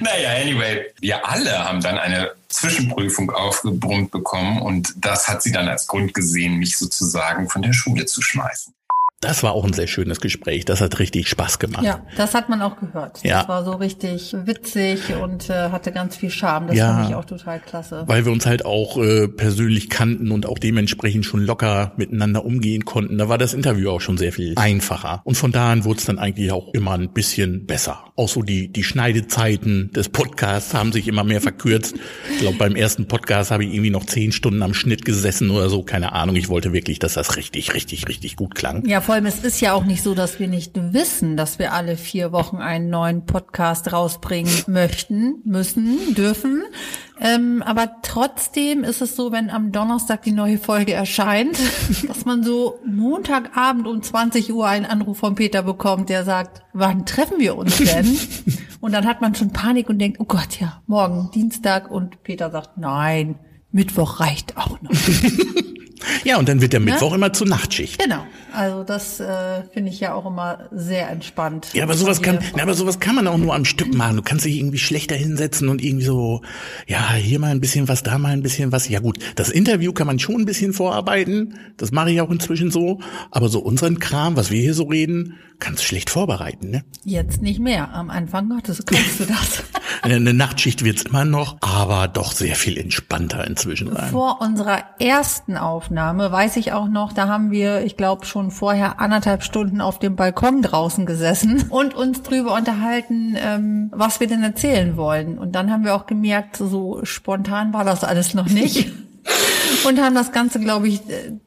Naja, 0.01 0.31
anyway, 0.41 0.87
wir 1.01 1.27
alle 1.27 1.65
haben 1.65 1.81
dann 1.81 1.99
eine 1.99 2.33
Zwischenprüfung 2.49 3.31
aufgebrummt 3.31 4.11
bekommen 4.11 4.61
und 4.61 4.95
das 4.97 5.29
hat 5.29 5.43
sie 5.43 5.53
dann 5.53 5.69
als 5.69 5.87
Grund 5.87 6.15
gesehen, 6.15 6.59
mich 6.59 6.77
sozusagen 6.77 7.49
von 7.49 7.63
der 7.63 7.73
Schule 7.73 8.07
zu 8.07 8.23
schmeißen. 8.23 8.75
Das 9.21 9.43
war 9.43 9.53
auch 9.53 9.67
ein 9.67 9.75
sehr 9.75 9.87
schönes 9.87 10.23
Gespräch. 10.23 10.65
Das 10.65 10.81
hat 10.81 10.99
richtig 10.99 11.29
Spaß 11.29 11.59
gemacht. 11.59 11.85
Ja, 11.85 12.01
das 12.17 12.33
hat 12.33 12.49
man 12.49 12.63
auch 12.63 12.81
gehört. 12.81 13.23
Ja. 13.23 13.41
Das 13.41 13.49
war 13.49 13.65
so 13.67 13.73
richtig 13.73 14.35
witzig 14.47 15.15
und 15.23 15.51
äh, 15.51 15.69
hatte 15.69 15.93
ganz 15.93 16.17
viel 16.17 16.31
Charme. 16.31 16.69
Das 16.69 16.77
ja, 16.77 16.95
fand 16.95 17.11
ich 17.11 17.15
auch 17.15 17.27
total 17.27 17.61
klasse. 17.61 18.05
Weil 18.07 18.25
wir 18.25 18.33
uns 18.33 18.47
halt 18.47 18.65
auch 18.65 18.97
äh, 18.97 19.29
persönlich 19.29 19.91
kannten 19.91 20.31
und 20.31 20.47
auch 20.47 20.59
dementsprechend 20.59 21.27
schon 21.27 21.45
locker 21.45 21.93
miteinander 21.99 22.47
umgehen 22.47 22.87
konnten. 22.87 23.19
Da 23.19 23.29
war 23.29 23.37
das 23.37 23.53
Interview 23.53 23.91
auch 23.91 24.01
schon 24.01 24.17
sehr 24.17 24.33
viel 24.33 24.55
einfacher. 24.57 25.21
Und 25.25 25.35
von 25.35 25.53
da 25.53 25.71
an 25.71 25.85
wurde 25.85 25.99
es 25.99 26.07
dann 26.07 26.19
eigentlich 26.19 26.51
auch 26.51 26.73
immer 26.73 26.93
ein 26.93 27.13
bisschen 27.13 27.67
besser. 27.67 28.03
Auch 28.17 28.31
so 28.31 28.41
die, 28.41 28.73
die 28.73 28.85
Schneidezeiten 28.85 29.91
des 29.93 30.09
Podcasts 30.09 30.73
haben 30.73 30.93
sich 30.93 31.07
immer 31.09 31.25
mehr 31.25 31.43
verkürzt. 31.43 31.95
Ich 32.33 32.39
glaube, 32.39 32.57
beim 32.57 32.75
ersten 32.75 33.07
Podcast 33.07 33.51
habe 33.51 33.67
ich 33.67 33.75
irgendwie 33.75 33.91
noch 33.91 34.07
zehn 34.07 34.33
Stunden 34.33 34.63
am 34.63 34.73
Schnitt 34.73 35.05
gesessen 35.05 35.51
oder 35.51 35.69
so. 35.69 35.83
Keine 35.83 36.13
Ahnung. 36.13 36.37
Ich 36.37 36.49
wollte 36.49 36.73
wirklich, 36.73 36.99
dass 36.99 37.13
das 37.15 37.37
richtig, 37.37 37.75
richtig, 37.75 38.09
richtig 38.09 38.37
gut 38.37 38.55
klang. 38.55 38.87
Ja, 38.87 39.03
vor 39.11 39.17
allem, 39.17 39.27
es 39.27 39.43
ist 39.43 39.61
ja 39.61 39.73
auch 39.73 39.83
nicht 39.83 40.05
so, 40.05 40.15
dass 40.15 40.39
wir 40.39 40.47
nicht 40.47 40.71
wissen, 40.93 41.37
dass 41.37 41.59
wir 41.59 41.73
alle 41.73 41.97
vier 41.97 42.31
Wochen 42.31 42.59
einen 42.59 42.91
neuen 42.91 43.27
Podcast 43.27 43.93
rausbringen 43.93 44.53
möchten, 44.69 45.43
müssen, 45.45 46.15
dürfen. 46.15 46.63
Ähm, 47.21 47.61
aber 47.67 47.97
trotzdem 48.03 48.85
ist 48.85 49.03
es 49.03 49.17
so, 49.17 49.33
wenn 49.33 49.51
am 49.51 49.73
Donnerstag 49.73 50.23
die 50.23 50.31
neue 50.31 50.59
Folge 50.59 50.93
erscheint, 50.93 51.59
dass 52.07 52.25
man 52.25 52.45
so 52.45 52.79
Montagabend 52.87 53.89
um 53.89 54.01
20 54.01 54.53
Uhr 54.53 54.69
einen 54.69 54.87
Anruf 54.87 55.19
von 55.19 55.35
Peter 55.35 55.65
bekommt, 55.65 56.09
der 56.09 56.23
sagt, 56.23 56.63
wann 56.73 57.05
treffen 57.05 57.41
wir 57.41 57.57
uns 57.57 57.79
denn? 57.79 58.17
Und 58.81 58.93
dann 58.93 59.09
hat 59.09 59.21
man 59.21 59.35
schon 59.35 59.51
Panik 59.51 59.91
und 59.91 59.99
denkt, 59.99 60.21
oh 60.21 60.25
Gott, 60.25 60.61
ja, 60.61 60.83
morgen 60.87 61.31
Dienstag. 61.35 61.91
Und 61.91 62.23
Peter 62.23 62.51
sagt, 62.51 62.79
nein, 62.79 63.41
Mittwoch 63.73 64.21
reicht 64.21 64.57
auch 64.57 64.81
noch. 64.83 64.91
Ja, 66.25 66.39
und 66.39 66.49
dann 66.49 66.61
wird 66.61 66.73
der 66.73 66.81
ne? 66.81 66.93
Mittwoch 66.93 67.15
immer 67.15 67.33
zur 67.33 67.47
Nachtschicht. 67.47 67.99
Genau. 67.99 68.27
Also 68.53 68.85
das 68.85 69.21
äh, 69.21 69.63
finde 69.73 69.91
ich 69.91 70.01
ja 70.01 70.15
auch 70.15 70.27
immer 70.27 70.69
sehr 70.73 71.09
entspannt. 71.11 71.69
Ja, 71.73 71.85
aber 71.85 71.95
sowas 71.95 72.23
kann, 72.23 72.41
na, 72.57 72.63
aber 72.63 72.75
sowas 72.75 73.01
kann 73.01 73.15
man 73.15 73.27
auch 73.27 73.39
nur 73.39 73.55
am 73.55 73.65
Stück 73.65 73.95
machen. 73.95 74.17
Du 74.17 74.23
kannst 74.23 74.45
dich 74.45 74.57
irgendwie 74.57 74.79
schlechter 74.79 75.15
hinsetzen 75.15 75.69
und 75.69 75.83
irgendwie 75.83 76.05
so, 76.05 76.43
ja, 76.87 77.13
hier 77.15 77.39
mal 77.39 77.51
ein 77.51 77.61
bisschen 77.61 77.89
was, 77.89 78.03
da 78.03 78.19
mal 78.19 78.33
ein 78.33 78.43
bisschen 78.43 78.73
was. 78.73 78.89
Ja 78.89 79.01
gut, 79.01 79.19
das 79.37 79.51
Interview 79.51 79.93
kann 79.93 80.07
man 80.07 80.19
schon 80.19 80.37
ein 80.37 80.45
bisschen 80.45 80.73
vorarbeiten. 80.73 81.55
Das 81.77 81.93
mache 81.93 82.11
ich 82.11 82.21
auch 82.21 82.31
inzwischen 82.31 82.71
so. 82.71 83.01
Aber 83.31 83.49
so 83.49 83.61
unseren 83.61 83.99
Kram, 83.99 84.37
was 84.37 84.51
wir 84.51 84.61
hier 84.61 84.75
so 84.75 84.85
reden, 84.85 85.35
kannst 85.61 85.85
schlecht 85.85 86.11
vorbereiten, 86.11 86.71
ne? 86.71 86.85
Jetzt 87.05 87.43
nicht 87.43 87.61
mehr. 87.61 87.93
Am 87.93 88.11
Anfang 88.11 88.49
Gottes 88.49 88.85
kannst 88.85 89.21
du 89.21 89.27
das. 89.27 89.63
Eine 90.03 90.33
Nachtschicht 90.33 90.83
wird's 90.85 91.03
immer 91.03 91.25
noch, 91.25 91.59
aber 91.61 92.09
doch 92.09 92.33
sehr 92.33 92.55
viel 92.57 92.79
entspannter 92.79 93.47
inzwischen 93.47 93.93
sein. 93.93 94.11
Vor 94.11 94.41
unserer 94.41 94.83
ersten 94.99 95.57
Aufnahme 95.57 96.33
weiß 96.33 96.57
ich 96.57 96.73
auch 96.73 96.89
noch, 96.89 97.13
da 97.13 97.29
haben 97.29 97.51
wir, 97.51 97.85
ich 97.85 97.97
glaube, 97.97 98.25
schon 98.25 98.51
vorher 98.51 99.01
anderthalb 99.01 99.43
Stunden 99.43 99.81
auf 99.81 99.99
dem 99.99 100.17
Balkon 100.17 100.63
draußen 100.63 101.07
gesessen 101.07 101.65
und 101.71 101.95
uns 101.95 102.23
drüber 102.23 102.55
unterhalten, 102.55 103.37
ähm, 103.39 103.91
was 103.93 104.21
wir 104.21 104.27
denn 104.27 104.43
erzählen 104.43 104.97
wollen. 104.97 105.39
Und 105.39 105.53
dann 105.55 105.71
haben 105.71 105.85
wir 105.85 105.95
auch 105.95 106.07
gemerkt, 106.07 106.57
so 106.57 107.01
spontan 107.05 107.73
war 107.73 107.85
das 107.85 108.03
alles 108.05 108.35
noch 108.35 108.49
nicht. 108.49 108.91
und 109.87 110.01
haben 110.01 110.15
das 110.15 110.33
Ganze, 110.33 110.61
glaube 110.61 110.89
ich, 110.89 111.01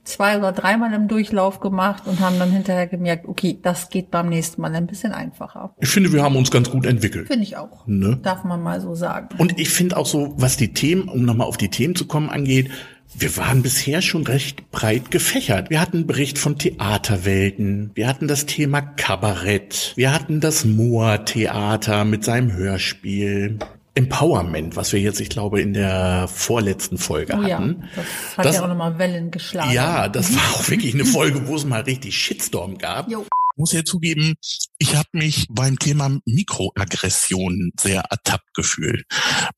zwei 0.04 0.38
oder 0.38 0.52
dreimal 0.52 0.94
im 0.94 1.08
Durchlauf 1.08 1.60
gemacht 1.60 2.04
und 2.06 2.20
haben 2.20 2.40
dann 2.40 2.52
hinterher 2.52 2.88
gemerkt, 2.88 3.28
okay, 3.28 3.58
das 3.62 3.90
geht 3.90 4.12
beim 4.12 4.30
nächsten 4.30 4.62
Mal 4.62 4.74
ein 4.76 4.88
bisschen 4.88 5.12
einfacher. 5.12 5.76
Ich 5.80 5.90
finde, 5.90 6.12
wir 6.12 6.24
haben 6.24 6.36
uns 6.36 6.52
ganz 6.52 6.70
gut 6.70 6.86
entwickelt. 6.86 7.28
Finde 7.28 7.44
ich 7.44 7.58
auch. 7.58 7.86
Ne? 7.88 8.20
Darf 8.22 8.44
man 8.44 8.62
mal 8.62 8.82
so 8.82 8.96
sagen. 8.96 9.30
Und 9.38 9.60
ich 9.60 9.70
finde 9.70 9.98
auch 9.98 10.06
so, 10.06 10.34
was 10.38 10.58
die 10.58 10.74
Themen, 10.74 11.08
um 11.08 11.26
nochmal 11.26 11.48
auf 11.48 11.58
die 11.58 11.70
Themen 11.70 11.96
zu 11.96 12.06
kommen, 12.06 12.30
angeht, 12.30 12.70
wir 13.16 13.38
waren 13.38 13.62
bisher 13.62 14.02
schon 14.02 14.26
recht 14.26 14.72
breit 14.72 15.12
gefächert. 15.12 15.70
Wir 15.70 15.80
hatten 15.80 15.98
einen 15.98 16.08
Bericht 16.08 16.40
von 16.40 16.58
Theaterwelten, 16.58 17.92
wir 17.94 18.08
hatten 18.08 18.28
das 18.28 18.46
Thema 18.46 18.82
Kabarett, 18.82 19.94
wir 19.96 20.14
hatten 20.14 20.40
das 20.40 20.66
Moor-Theater 20.66 22.06
mit 22.06 22.24
seinem 22.24 22.54
Hörspiel, 22.54 23.60
Empowerment, 23.96 24.76
was 24.76 24.92
wir 24.92 25.00
jetzt, 25.00 25.20
ich 25.20 25.30
glaube, 25.30 25.62
in 25.62 25.74
der 25.74 26.28
vorletzten 26.28 26.98
Folge 26.98 27.34
hatten. 27.34 27.48
Ja, 27.48 27.60
das 27.96 28.38
hat 28.38 28.46
das, 28.46 28.56
ja 28.56 28.64
auch 28.64 28.68
nochmal 28.68 28.98
Wellen 28.98 29.30
geschlagen. 29.30 29.72
Ja, 29.72 30.10
das 30.10 30.36
war 30.36 30.44
auch 30.56 30.68
wirklich 30.68 30.94
eine 30.94 31.06
Folge, 31.06 31.48
wo 31.48 31.56
es 31.56 31.66
mal 31.66 31.82
richtig 31.82 32.18
Shitstorm 32.18 32.78
gab. 32.78 33.10
Jo. 33.10 33.22
Ich 33.22 33.60
muss 33.60 33.72
ja 33.72 33.86
zugeben, 33.86 34.34
ich 34.80 34.96
habe 34.96 35.10
mich 35.12 35.46
beim 35.48 35.78
Thema 35.78 36.18
Mikroaggressionen 36.26 37.72
sehr 37.80 38.02
ertappt 38.10 38.52
gefühlt. 38.56 39.06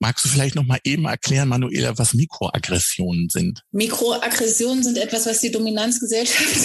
Magst 0.00 0.26
du 0.26 0.28
vielleicht 0.28 0.54
noch 0.54 0.66
mal 0.66 0.80
eben 0.84 1.06
erklären, 1.06 1.48
Manuela, 1.48 1.96
was 1.96 2.12
Mikroaggressionen 2.12 3.30
sind? 3.30 3.62
Mikroaggressionen 3.72 4.84
sind 4.84 4.98
etwas, 4.98 5.24
was 5.24 5.40
die 5.40 5.50
Dominanzgesellschaft 5.50 6.56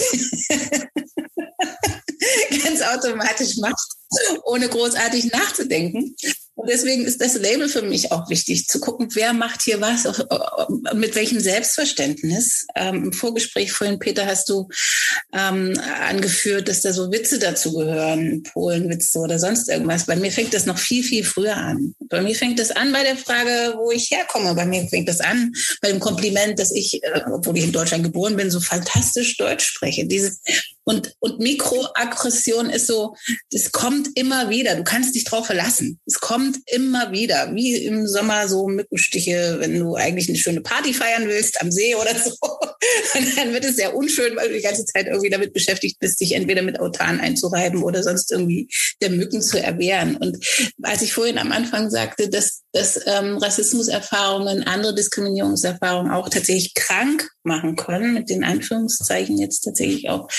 ganz 2.64 2.82
automatisch 2.82 3.58
macht, 3.58 3.88
ohne 4.44 4.68
großartig 4.68 5.32
nachzudenken. 5.32 6.16
Und 6.56 6.70
deswegen 6.70 7.06
ist 7.06 7.22
das 7.22 7.36
Label 7.36 7.70
für 7.70 7.82
mich 7.82 8.12
auch 8.12 8.30
wichtig, 8.30 8.68
zu 8.68 8.80
gucken, 8.80 9.08
wer 9.14 9.34
macht 9.34 9.62
hier 9.62 9.80
was, 9.80 10.06
mit 10.94 11.16
welchem 11.16 11.40
Selbstverständnis. 11.40 12.68
Ähm, 12.76 13.06
Im 13.06 13.14
Vorgespräch 13.14 13.72
vorhin, 13.72 14.00
Peter, 14.00 14.26
hast 14.26 14.50
du 14.50 14.68
ähm, 15.34 15.74
angeführt, 16.08 16.68
dass 16.68 16.82
da 16.82 16.92
so 16.92 17.12
Witze 17.12 17.40
dazu 17.40 17.74
gehören, 17.74 18.44
Polenwitze 18.44 19.20
oder 19.20 19.40
sonst 19.40 19.70
irgendwas. 19.70 20.06
Bei 20.06 20.18
mir 20.18 20.32
fängt 20.32 20.54
das 20.54 20.66
noch 20.66 20.78
viel, 20.78 21.04
viel 21.04 21.24
früher 21.24 21.56
an. 21.56 21.96
Bei 22.10 22.22
mir 22.22 22.36
fängt 22.36 22.60
das 22.60 22.72
an 22.72 22.92
bei 22.92 23.04
der 23.04 23.18
Frage, 23.18 23.76
wo 23.78 23.92
ich 23.92 24.12
herkomme. 24.12 24.54
Bei 24.54 24.66
mir 24.66 24.86
fängt 24.88 25.08
das 25.08 25.22
an 25.22 25.54
bei 25.82 25.90
dem 25.90 26.00
Kompliment, 26.00 26.60
dass 26.60 26.72
ich, 26.72 27.02
äh, 27.02 27.22
obwohl 27.32 27.58
ich 27.58 27.64
in 27.64 27.72
Deutschland 27.72 28.04
geboren 28.04 28.36
bin, 28.36 28.52
so 28.52 28.60
fantastisch 28.60 29.38
Deutsch 29.38 29.66
spreche. 29.66 30.06
Dieses, 30.06 30.42
Und, 30.92 31.16
und 31.20 31.40
Mikroaggression 31.40 32.70
ist 32.70 32.88
so, 32.88 33.16
das 33.50 33.72
kommt 33.72 34.10
immer 34.16 34.50
wieder. 34.50 34.76
Du 34.76 34.84
kannst 34.84 35.16
dich 35.16 35.24
drauf 35.24 35.46
verlassen. 35.46 36.02
Es 36.06 36.20
kommt 36.20 36.58
immer 36.66 37.14
wieder. 37.14 37.56
Wie 37.56 37.78
im 37.86 38.08
Sommer 38.08 38.50
so 38.50 38.68
Mückenstiche, 38.68 39.56
wenn 39.60 39.80
du 39.80 39.96
eigentlich 39.96 40.28
eine 40.28 40.38
schöne 40.38 40.60
Party 40.60 40.94
feiern 40.94 41.30
willst 41.30 41.62
am 41.62 41.72
See 41.72 41.96
oder 41.96 42.14
so. 42.14 42.32
Und 43.16 43.38
dann 43.38 43.54
wird 43.54 43.64
es 43.64 43.78
sehr 43.78 43.96
unschön, 43.96 44.36
weil 44.36 44.50
du 44.50 44.56
die 44.56 44.62
ganze 44.62 44.84
Zeit 44.84 45.08
irgendwie 45.08 45.30
damit 45.30 45.54
beschäftigt 45.54 45.98
bist, 46.00 46.20
dich 46.20 46.34
entweder 46.34 46.62
mit 46.62 46.78
Autan 46.82 47.22
einzureiben 47.22 47.84
oder 47.84 48.04
sonst 48.04 48.30
irgendwie 48.30 48.68
der 49.02 49.12
Mücken 49.12 49.42
zu 49.42 49.64
erwehren. 49.64 50.18
Und 50.18 50.46
als 50.82 51.02
ich 51.04 51.14
vorhin 51.14 51.38
am 51.38 51.54
Anfang 51.54 51.90
sagte, 51.90 52.28
dass, 52.28 52.61
dass 52.74 53.00
ähm, 53.06 53.38
Rassismuserfahrungen, 53.38 54.64
andere 54.64 54.96
Diskriminierungserfahrungen 54.96 56.12
auch 56.12 56.30
tatsächlich 56.30 56.74
krank 56.74 57.30
machen 57.44 57.76
können, 57.76 58.14
mit 58.14 58.30
den 58.30 58.44
Anführungszeichen 58.44 59.38
jetzt 59.38 59.62
tatsächlich 59.62 60.10
auch 60.10 60.30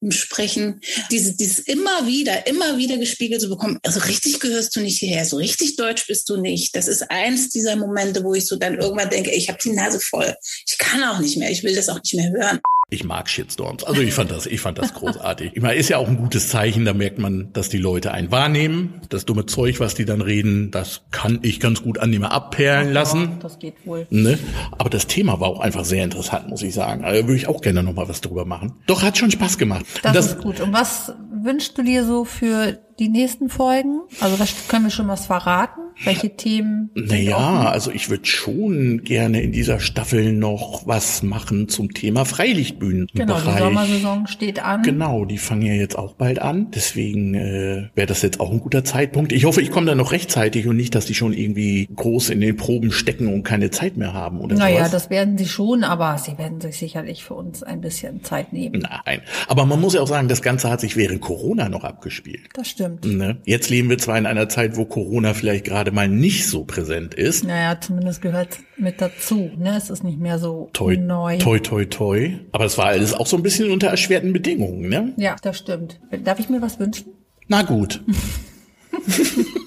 im 0.00 0.10
Sprechen, 0.10 0.80
diese, 1.10 1.36
dieses 1.36 1.60
immer 1.60 2.06
wieder, 2.06 2.46
immer 2.46 2.76
wieder 2.78 2.96
gespiegelt 2.98 3.40
zu 3.40 3.48
bekommen, 3.48 3.78
also 3.82 4.00
richtig 4.00 4.40
gehörst 4.40 4.74
du 4.76 4.80
nicht 4.80 4.98
hierher, 4.98 5.24
so 5.24 5.36
richtig 5.36 5.76
deutsch 5.76 6.06
bist 6.06 6.28
du 6.28 6.36
nicht. 6.36 6.74
Das 6.74 6.88
ist 6.88 7.10
eins 7.10 7.50
dieser 7.50 7.76
Momente, 7.76 8.24
wo 8.24 8.34
ich 8.34 8.46
so 8.46 8.56
dann 8.56 8.78
irgendwann 8.78 9.10
denke, 9.10 9.30
ich 9.30 9.48
habe 9.48 9.58
die 9.62 9.72
Nase 9.72 10.00
voll. 10.00 10.34
Ich 10.66 10.78
kann 10.78 11.04
auch 11.04 11.18
nicht 11.18 11.36
mehr, 11.36 11.50
ich 11.50 11.62
will 11.62 11.74
das 11.74 11.88
auch 11.88 12.02
nicht 12.02 12.14
mehr 12.14 12.30
hören. 12.30 12.60
Ich 12.88 13.02
mag 13.02 13.28
Shitstorms. 13.28 13.82
Also 13.82 14.00
ich 14.00 14.14
fand 14.14 14.30
das, 14.30 14.46
ich 14.46 14.60
fand 14.60 14.78
das 14.78 14.94
großartig. 14.94 15.50
Ich 15.54 15.60
meine, 15.60 15.74
ist 15.74 15.88
ja 15.88 15.98
auch 15.98 16.06
ein 16.06 16.16
gutes 16.16 16.48
Zeichen, 16.50 16.84
da 16.84 16.94
merkt 16.94 17.18
man, 17.18 17.52
dass 17.52 17.68
die 17.68 17.78
Leute 17.78 18.12
einen 18.12 18.30
wahrnehmen. 18.30 19.00
Das 19.08 19.24
dumme 19.24 19.44
Zeug, 19.44 19.80
was 19.80 19.96
die 19.96 20.04
dann 20.04 20.20
reden, 20.20 20.70
das 20.70 21.02
kann 21.10 21.40
ich 21.42 21.58
ganz 21.58 21.82
gut 21.82 21.98
an 21.98 22.12
dem 22.12 22.22
abperlen 22.22 22.92
lassen. 22.92 23.22
Ja, 23.22 23.38
das 23.40 23.58
geht 23.58 23.84
wohl. 23.84 24.06
Ne? 24.10 24.38
Aber 24.78 24.88
das 24.88 25.08
Thema 25.08 25.40
war 25.40 25.48
auch 25.48 25.58
einfach 25.58 25.84
sehr 25.84 26.04
interessant, 26.04 26.48
muss 26.48 26.62
ich 26.62 26.74
sagen. 26.74 27.04
Also 27.04 27.24
würde 27.24 27.34
ich 27.36 27.48
auch 27.48 27.60
gerne 27.60 27.82
noch 27.82 27.92
mal 27.92 28.08
was 28.08 28.20
drüber 28.20 28.44
machen. 28.44 28.74
Doch, 28.86 29.02
hat 29.02 29.18
schon 29.18 29.32
Spaß 29.32 29.58
gemacht. 29.58 29.84
Das, 30.02 30.12
das 30.12 30.26
ist 30.26 30.38
gut. 30.38 30.60
Und 30.60 30.72
was 30.72 31.12
wünschst 31.32 31.76
du 31.76 31.82
dir 31.82 32.04
so 32.04 32.24
für 32.24 32.78
die 33.00 33.08
nächsten 33.08 33.48
Folgen? 33.48 34.02
Also 34.20 34.38
was 34.38 34.68
können 34.68 34.84
wir 34.84 34.90
schon 34.92 35.08
was 35.08 35.26
verraten? 35.26 35.85
Welche 36.04 36.36
Themen? 36.36 36.90
Naja, 36.94 37.70
also 37.70 37.90
ich 37.90 38.10
würde 38.10 38.26
schon 38.26 39.02
gerne 39.04 39.40
in 39.42 39.52
dieser 39.52 39.80
Staffel 39.80 40.32
noch 40.32 40.86
was 40.86 41.22
machen 41.22 41.68
zum 41.68 41.94
Thema 41.94 42.24
Freilichtbühnen. 42.24 43.08
Genau, 43.14 43.40
die 43.40 43.58
Sommersaison 43.58 44.26
steht 44.26 44.62
an. 44.62 44.82
Genau, 44.82 45.24
die 45.24 45.38
fangen 45.38 45.62
ja 45.62 45.72
jetzt 45.72 45.96
auch 45.96 46.14
bald 46.14 46.40
an. 46.40 46.70
Deswegen 46.74 47.34
äh, 47.34 47.88
wäre 47.94 48.06
das 48.06 48.22
jetzt 48.22 48.40
auch 48.40 48.50
ein 48.52 48.60
guter 48.60 48.84
Zeitpunkt. 48.84 49.32
Ich 49.32 49.44
hoffe, 49.46 49.62
ich 49.62 49.70
komme 49.70 49.86
da 49.86 49.94
noch 49.94 50.12
rechtzeitig 50.12 50.66
und 50.66 50.76
nicht, 50.76 50.94
dass 50.94 51.06
die 51.06 51.14
schon 51.14 51.32
irgendwie 51.32 51.88
groß 51.94 52.30
in 52.30 52.40
den 52.40 52.56
Proben 52.56 52.92
stecken 52.92 53.28
und 53.32 53.42
keine 53.42 53.70
Zeit 53.70 53.96
mehr 53.96 54.12
haben 54.12 54.40
oder 54.40 54.56
Naja, 54.56 54.78
sowas. 54.78 54.90
das 54.90 55.10
werden 55.10 55.38
sie 55.38 55.46
schon, 55.46 55.82
aber 55.82 56.18
sie 56.18 56.36
werden 56.38 56.60
sich 56.60 56.76
sicherlich 56.76 57.24
für 57.24 57.34
uns 57.34 57.62
ein 57.62 57.80
bisschen 57.80 58.22
Zeit 58.22 58.52
nehmen. 58.52 58.82
Nein, 59.06 59.22
aber 59.48 59.64
man 59.64 59.80
muss 59.80 59.94
ja 59.94 60.00
auch 60.02 60.08
sagen, 60.08 60.28
das 60.28 60.42
Ganze 60.42 60.70
hat 60.70 60.80
sich 60.80 60.96
während 60.96 61.20
Corona 61.20 61.68
noch 61.68 61.84
abgespielt. 61.84 62.48
Das 62.54 62.68
stimmt. 62.68 63.04
Ne? 63.04 63.38
Jetzt 63.44 63.70
leben 63.70 63.88
wir 63.88 63.98
zwar 63.98 64.18
in 64.18 64.26
einer 64.26 64.48
Zeit, 64.48 64.76
wo 64.76 64.84
Corona 64.84 65.32
vielleicht 65.34 65.64
gerade 65.64 65.85
mal 65.92 66.08
nicht 66.08 66.46
so 66.48 66.64
präsent 66.64 67.14
ist. 67.14 67.44
Naja, 67.44 67.80
zumindest 67.80 68.22
gehört 68.22 68.58
mit 68.76 69.00
dazu. 69.00 69.50
Ne? 69.56 69.76
Es 69.76 69.90
ist 69.90 70.04
nicht 70.04 70.18
mehr 70.18 70.38
so 70.38 70.70
Toi, 70.72 70.96
neu. 70.96 71.38
toi, 71.38 71.58
toi, 71.58 71.84
toi. 71.84 72.38
Aber 72.52 72.64
es 72.64 72.76
war 72.78 72.86
alles 72.86 73.14
auch 73.14 73.26
so 73.26 73.36
ein 73.36 73.42
bisschen 73.42 73.70
unter 73.70 73.88
erschwerten 73.88 74.32
Bedingungen, 74.32 74.88
ne? 74.88 75.12
Ja, 75.16 75.36
das 75.42 75.58
stimmt. 75.58 76.00
Darf 76.24 76.38
ich 76.38 76.48
mir 76.48 76.60
was 76.62 76.78
wünschen? 76.78 77.06
Na 77.48 77.62
gut. 77.62 78.02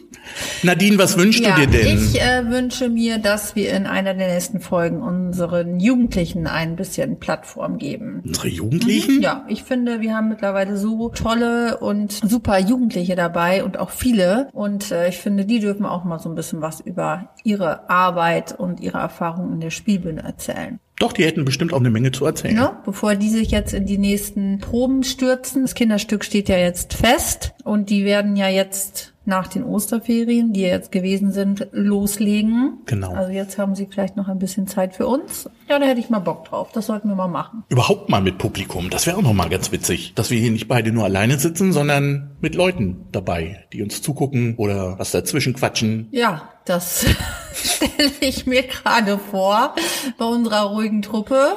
Nadine, 0.64 0.98
was 0.98 1.18
wünschst 1.18 1.44
ja, 1.44 1.56
du 1.56 1.62
dir 1.62 1.68
denn? 1.68 1.98
Ich 1.98 2.22
äh, 2.22 2.50
wünsche 2.50 2.90
mir, 2.90 3.18
dass 3.18 3.56
wir 3.56 3.72
in 3.72 3.86
einer 3.86 4.14
der 4.14 4.28
nächsten 4.28 4.60
Folgen 4.60 5.02
unseren 5.02 5.80
Jugendlichen 5.80 6.48
ein 6.48 6.76
bisschen 6.76 7.20
Plattform 7.20 7.78
geben. 7.78 8.22
Unsere 8.26 8.48
Jugendlichen? 8.48 9.18
Mhm, 9.18 9.22
ja, 9.22 9.46
ich 9.48 9.64
finde, 9.64 10.02
wir 10.02 10.16
haben 10.16 10.30
mittlerweile 10.30 10.78
so 10.78 11.10
tolle 11.10 11.78
und 11.78 12.12
super 12.12 12.60
Jugendliche 12.60 13.16
dabei 13.16 13.64
und 13.64 13.78
auch 13.80 13.90
viele. 13.90 14.50
Und 14.54 14.92
äh, 14.92 15.10
ich 15.10 15.18
finde, 15.18 15.46
die 15.46 15.60
dürfen 15.60 15.86
auch 15.86 16.04
mal 16.04 16.20
so 16.20 16.30
ein 16.30 16.36
bisschen 16.36 16.62
was 16.62 16.80
über 16.82 17.30
ihre 17.44 17.90
Arbeit 17.90 18.58
und 18.58 18.80
ihre 18.80 18.98
Erfahrungen 18.98 19.54
in 19.54 19.62
der 19.62 19.72
Spielbühne 19.72 20.24
erzählen. 20.24 20.80
Doch, 21.00 21.14
die 21.14 21.24
hätten 21.24 21.46
bestimmt 21.46 21.74
auch 21.74 21.80
eine 21.80 21.90
Menge 21.90 22.12
zu 22.12 22.26
erzählen. 22.26 22.56
Ne? 22.56 22.72
Bevor 22.84 23.16
die 23.16 23.30
sich 23.30 23.52
jetzt 23.52 23.74
in 23.74 23.86
die 23.86 23.98
nächsten 23.98 24.60
Proben 24.60 25.04
stürzen. 25.04 25.62
Das 25.62 25.74
Kinderstück 25.74 26.26
steht 26.26 26.50
ja 26.50 26.58
jetzt 26.58 26.94
fest 26.94 27.54
und 27.64 27.90
die 27.90 28.04
werden 28.04 28.36
ja 28.36 28.50
jetzt 28.50 29.14
nach 29.30 29.48
den 29.48 29.64
Osterferien, 29.64 30.52
die 30.52 30.62
jetzt 30.62 30.92
gewesen 30.92 31.32
sind, 31.32 31.68
loslegen. 31.72 32.80
Genau. 32.86 33.14
Also 33.14 33.32
jetzt 33.32 33.58
haben 33.58 33.76
sie 33.76 33.88
vielleicht 33.90 34.18
noch 34.18 34.28
ein 34.28 34.40
bisschen 34.40 34.68
Zeit 34.68 34.96
für 34.96 35.08
uns. 35.08 35.50
Ja, 35.70 35.80
da 35.80 35.86
hätte 35.86 36.02
ich 36.02 36.10
mal 36.10 36.20
Bock 36.20 36.46
drauf. 36.46 36.72
Das 36.74 36.88
sollten 36.88 37.08
wir 37.08 37.16
mal 37.16 37.28
machen. 37.28 37.64
Überhaupt 37.70 38.10
mal 38.10 38.22
mit 38.22 38.38
Publikum. 38.38 38.90
Das 38.90 39.08
wäre 39.08 39.16
auch 39.18 39.22
noch 39.22 39.34
mal 39.34 39.50
ganz 39.50 39.72
witzig, 39.72 40.14
dass 40.16 40.30
wir 40.32 40.40
hier 40.40 40.52
nicht 40.52 40.68
beide 40.68 40.92
nur 40.92 41.06
alleine 41.06 41.40
sitzen, 41.40 41.72
sondern 41.72 42.32
mit 42.42 42.56
Leuten 42.56 43.06
dabei, 43.12 43.66
die 43.72 43.82
uns 43.82 44.02
zugucken 44.02 44.56
oder 44.58 45.00
was 45.00 45.12
dazwischen 45.12 45.54
quatschen. 45.54 46.10
Ja, 46.12 46.50
das 46.66 47.06
stelle 47.54 48.12
ich 48.22 48.46
mir 48.46 48.64
gerade 48.64 49.18
vor 49.18 49.76
bei 50.18 50.26
unserer 50.26 50.64
ruhigen 50.64 51.02
Truppe. 51.02 51.56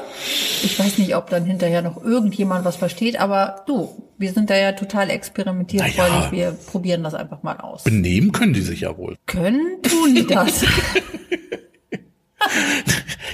Ich 0.63 0.79
weiß 0.79 0.99
nicht, 0.99 1.17
ob 1.17 1.31
dann 1.31 1.45
hinterher 1.45 1.83
noch 1.83 2.03
irgendjemand 2.03 2.65
was 2.65 2.77
versteht, 2.77 3.21
aber 3.21 3.65
du, 3.67 4.11
wir 4.19 4.33
sind 4.33 4.51
da 4.51 4.57
ja 4.57 4.73
total 4.73 5.11
experimentierfreudig. 5.11 5.97
Naja. 5.99 6.33
Wir 6.33 6.53
probieren 6.53 7.03
das 7.03 7.15
einfach 7.15 7.43
mal 7.43 7.59
aus. 7.59 7.85
Benehmen 7.85 8.33
können 8.33 8.53
die 8.53 8.63
sich 8.63 8.81
ja 8.81 8.97
wohl. 8.97 9.17
Können 9.27 9.83
tun 9.83 10.15
die 10.15 10.27
das. 10.27 10.65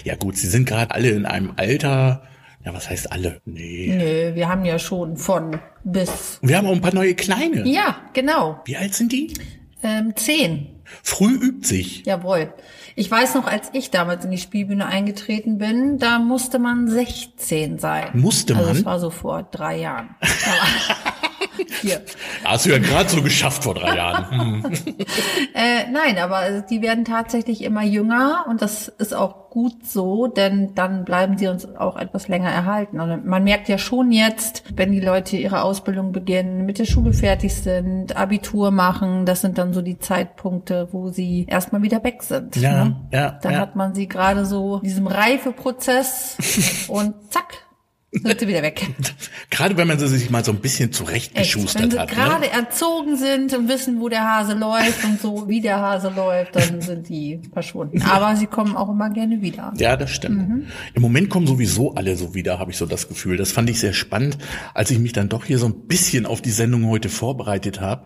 Ja 0.04 0.16
gut, 0.16 0.36
sie 0.36 0.46
sind 0.46 0.66
gerade 0.66 0.94
alle 0.94 1.10
in 1.10 1.26
einem 1.26 1.52
Alter. 1.56 2.22
Ja, 2.64 2.74
was 2.74 2.88
heißt 2.88 3.12
alle? 3.12 3.40
Nee. 3.44 3.94
Nö, 3.94 4.34
wir 4.34 4.48
haben 4.48 4.64
ja 4.64 4.78
schon 4.78 5.16
von 5.16 5.58
bis. 5.84 6.38
Wir 6.42 6.56
haben 6.56 6.66
auch 6.66 6.72
ein 6.72 6.80
paar 6.80 6.94
neue 6.94 7.14
Kleine. 7.14 7.66
Ja, 7.66 7.96
genau. 8.14 8.60
Wie 8.64 8.76
alt 8.76 8.94
sind 8.94 9.12
die? 9.12 9.32
Ähm, 9.82 10.14
zehn. 10.16 10.77
Früh 11.02 11.34
übt 11.34 11.66
sich. 11.66 12.04
Jawohl. 12.06 12.52
Ich 12.96 13.10
weiß 13.10 13.34
noch, 13.34 13.46
als 13.46 13.70
ich 13.72 13.90
damals 13.90 14.24
in 14.24 14.30
die 14.30 14.38
Spielbühne 14.38 14.86
eingetreten 14.86 15.58
bin, 15.58 15.98
da 15.98 16.18
musste 16.18 16.58
man 16.58 16.88
16 16.88 17.78
sein. 17.78 18.08
Musste 18.14 18.54
Also 18.54 18.66
man? 18.66 18.74
das 18.76 18.84
war 18.84 18.98
so 19.00 19.10
vor 19.10 19.42
drei 19.44 19.78
Jahren. 19.78 20.16
Hier. 21.82 22.02
Hast 22.44 22.66
du 22.66 22.70
ja 22.70 22.78
gerade 22.78 23.08
so 23.08 23.22
geschafft 23.22 23.64
vor 23.64 23.74
drei 23.74 23.96
Jahren. 23.96 24.30
Hm. 24.30 24.64
Äh, 25.54 25.90
nein, 25.90 26.18
aber 26.18 26.60
die 26.60 26.82
werden 26.82 27.04
tatsächlich 27.04 27.62
immer 27.62 27.82
jünger 27.82 28.44
und 28.48 28.62
das 28.62 28.86
ist 28.86 29.14
auch 29.14 29.48
gut 29.50 29.84
so, 29.86 30.26
denn 30.26 30.74
dann 30.74 31.04
bleiben 31.04 31.38
sie 31.38 31.48
uns 31.48 31.66
auch 31.76 31.96
etwas 31.96 32.28
länger 32.28 32.50
erhalten. 32.50 33.00
Und 33.00 33.26
man 33.26 33.44
merkt 33.44 33.68
ja 33.68 33.78
schon 33.78 34.12
jetzt, 34.12 34.62
wenn 34.74 34.92
die 34.92 35.00
Leute 35.00 35.36
ihre 35.36 35.62
Ausbildung 35.62 36.12
beginnen, 36.12 36.66
mit 36.66 36.78
der 36.78 36.84
Schule 36.84 37.12
fertig 37.12 37.54
sind, 37.54 38.16
Abitur 38.16 38.70
machen, 38.70 39.26
das 39.26 39.40
sind 39.40 39.58
dann 39.58 39.72
so 39.72 39.82
die 39.82 39.98
Zeitpunkte, 39.98 40.88
wo 40.92 41.08
sie 41.08 41.46
erstmal 41.48 41.82
wieder 41.82 42.04
weg 42.04 42.22
sind. 42.22 42.56
Ja, 42.56 42.84
ne? 42.84 42.96
ja, 43.12 43.38
Dann 43.42 43.54
ja. 43.54 43.58
hat 43.60 43.74
man 43.74 43.94
sie 43.94 44.06
gerade 44.06 44.44
so 44.44 44.76
in 44.76 44.84
diesem 44.84 45.06
Reifeprozess 45.06 46.36
und 46.88 47.14
zack, 47.32 47.67
sind 48.10 48.40
sie 48.40 48.48
wieder 48.48 48.62
weg. 48.62 48.86
Gerade 49.50 49.76
wenn 49.76 49.86
man 49.86 49.98
sie 49.98 50.08
sich 50.08 50.30
mal 50.30 50.44
so 50.44 50.52
ein 50.52 50.60
bisschen 50.60 50.88
Echt, 50.88 50.94
zurechtgeschustert 50.98 51.82
wenn 51.82 51.90
sie 51.90 51.98
hat. 51.98 52.08
gerade 52.10 52.40
Ne? 52.46 52.50
erzogen 52.52 53.16
sind 53.16 53.52
und 53.54 53.68
wissen, 53.68 54.00
wo 54.00 54.08
der 54.08 54.24
Hase 54.24 54.54
läuft 54.54 55.04
und 55.04 55.20
so, 55.20 55.48
wie 55.48 55.60
der 55.60 55.78
Hase 55.80 56.10
läuft, 56.14 56.56
dann 56.56 56.80
sind 56.80 57.08
die 57.08 57.40
verschwunden. 57.52 58.00
Aber 58.02 58.34
sie 58.36 58.46
kommen 58.46 58.76
auch 58.76 58.88
immer 58.88 59.10
gerne 59.10 59.42
wieder. 59.42 59.72
Ja, 59.76 59.96
das 59.96 60.10
stimmt. 60.10 60.48
Mhm. 60.48 60.66
Im 60.94 61.02
Moment 61.02 61.28
kommen 61.28 61.46
sowieso 61.46 61.94
alle 61.94 62.16
so 62.16 62.34
wieder, 62.34 62.58
habe 62.58 62.70
ich 62.70 62.76
so 62.78 62.86
das 62.86 63.08
Gefühl. 63.08 63.36
Das 63.36 63.52
fand 63.52 63.68
ich 63.68 63.78
sehr 63.80 63.92
spannend, 63.92 64.38
als 64.74 64.90
ich 64.90 64.98
mich 64.98 65.12
dann 65.12 65.28
doch 65.28 65.44
hier 65.44 65.58
so 65.58 65.66
ein 65.66 65.86
bisschen 65.86 66.24
auf 66.24 66.40
die 66.40 66.50
Sendung 66.50 66.86
heute 66.88 67.08
vorbereitet 67.10 67.80
habe. 67.80 68.04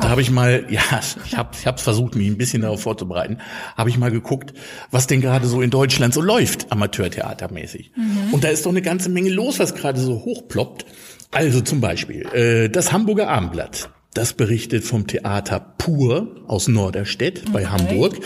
Da 0.00 0.08
habe 0.08 0.22
ich 0.22 0.30
mal, 0.30 0.64
ja, 0.70 0.80
ich 1.26 1.36
habe 1.36 1.50
ich 1.58 1.66
hab's 1.66 1.82
versucht, 1.82 2.14
mich 2.14 2.26
ein 2.28 2.38
bisschen 2.38 2.62
darauf 2.62 2.80
vorzubereiten, 2.82 3.38
habe 3.76 3.90
ich 3.90 3.98
mal 3.98 4.10
geguckt, 4.10 4.54
was 4.90 5.06
denn 5.06 5.20
gerade 5.20 5.46
so 5.46 5.60
in 5.60 5.70
Deutschland 5.70 6.14
so 6.14 6.20
läuft, 6.22 6.72
amateurtheatermäßig. 6.72 7.92
Mhm. 7.96 8.32
Und 8.32 8.44
da 8.44 8.48
ist 8.48 8.64
doch 8.64 8.70
eine 8.70 8.82
ganze 8.82 9.08
Menge 9.08 9.30
los, 9.30 9.41
was 9.58 9.74
gerade 9.74 10.00
so 10.00 10.24
hochploppt. 10.24 10.84
Also 11.30 11.60
zum 11.60 11.80
Beispiel 11.80 12.26
äh, 12.34 12.68
das 12.68 12.92
Hamburger 12.92 13.28
Abendblatt. 13.28 13.90
Das 14.14 14.34
berichtet 14.34 14.84
vom 14.84 15.06
Theater 15.06 15.58
Pur 15.78 16.42
aus 16.46 16.68
Norderstedt 16.68 17.50
bei 17.50 17.66
Hamburg. 17.66 18.18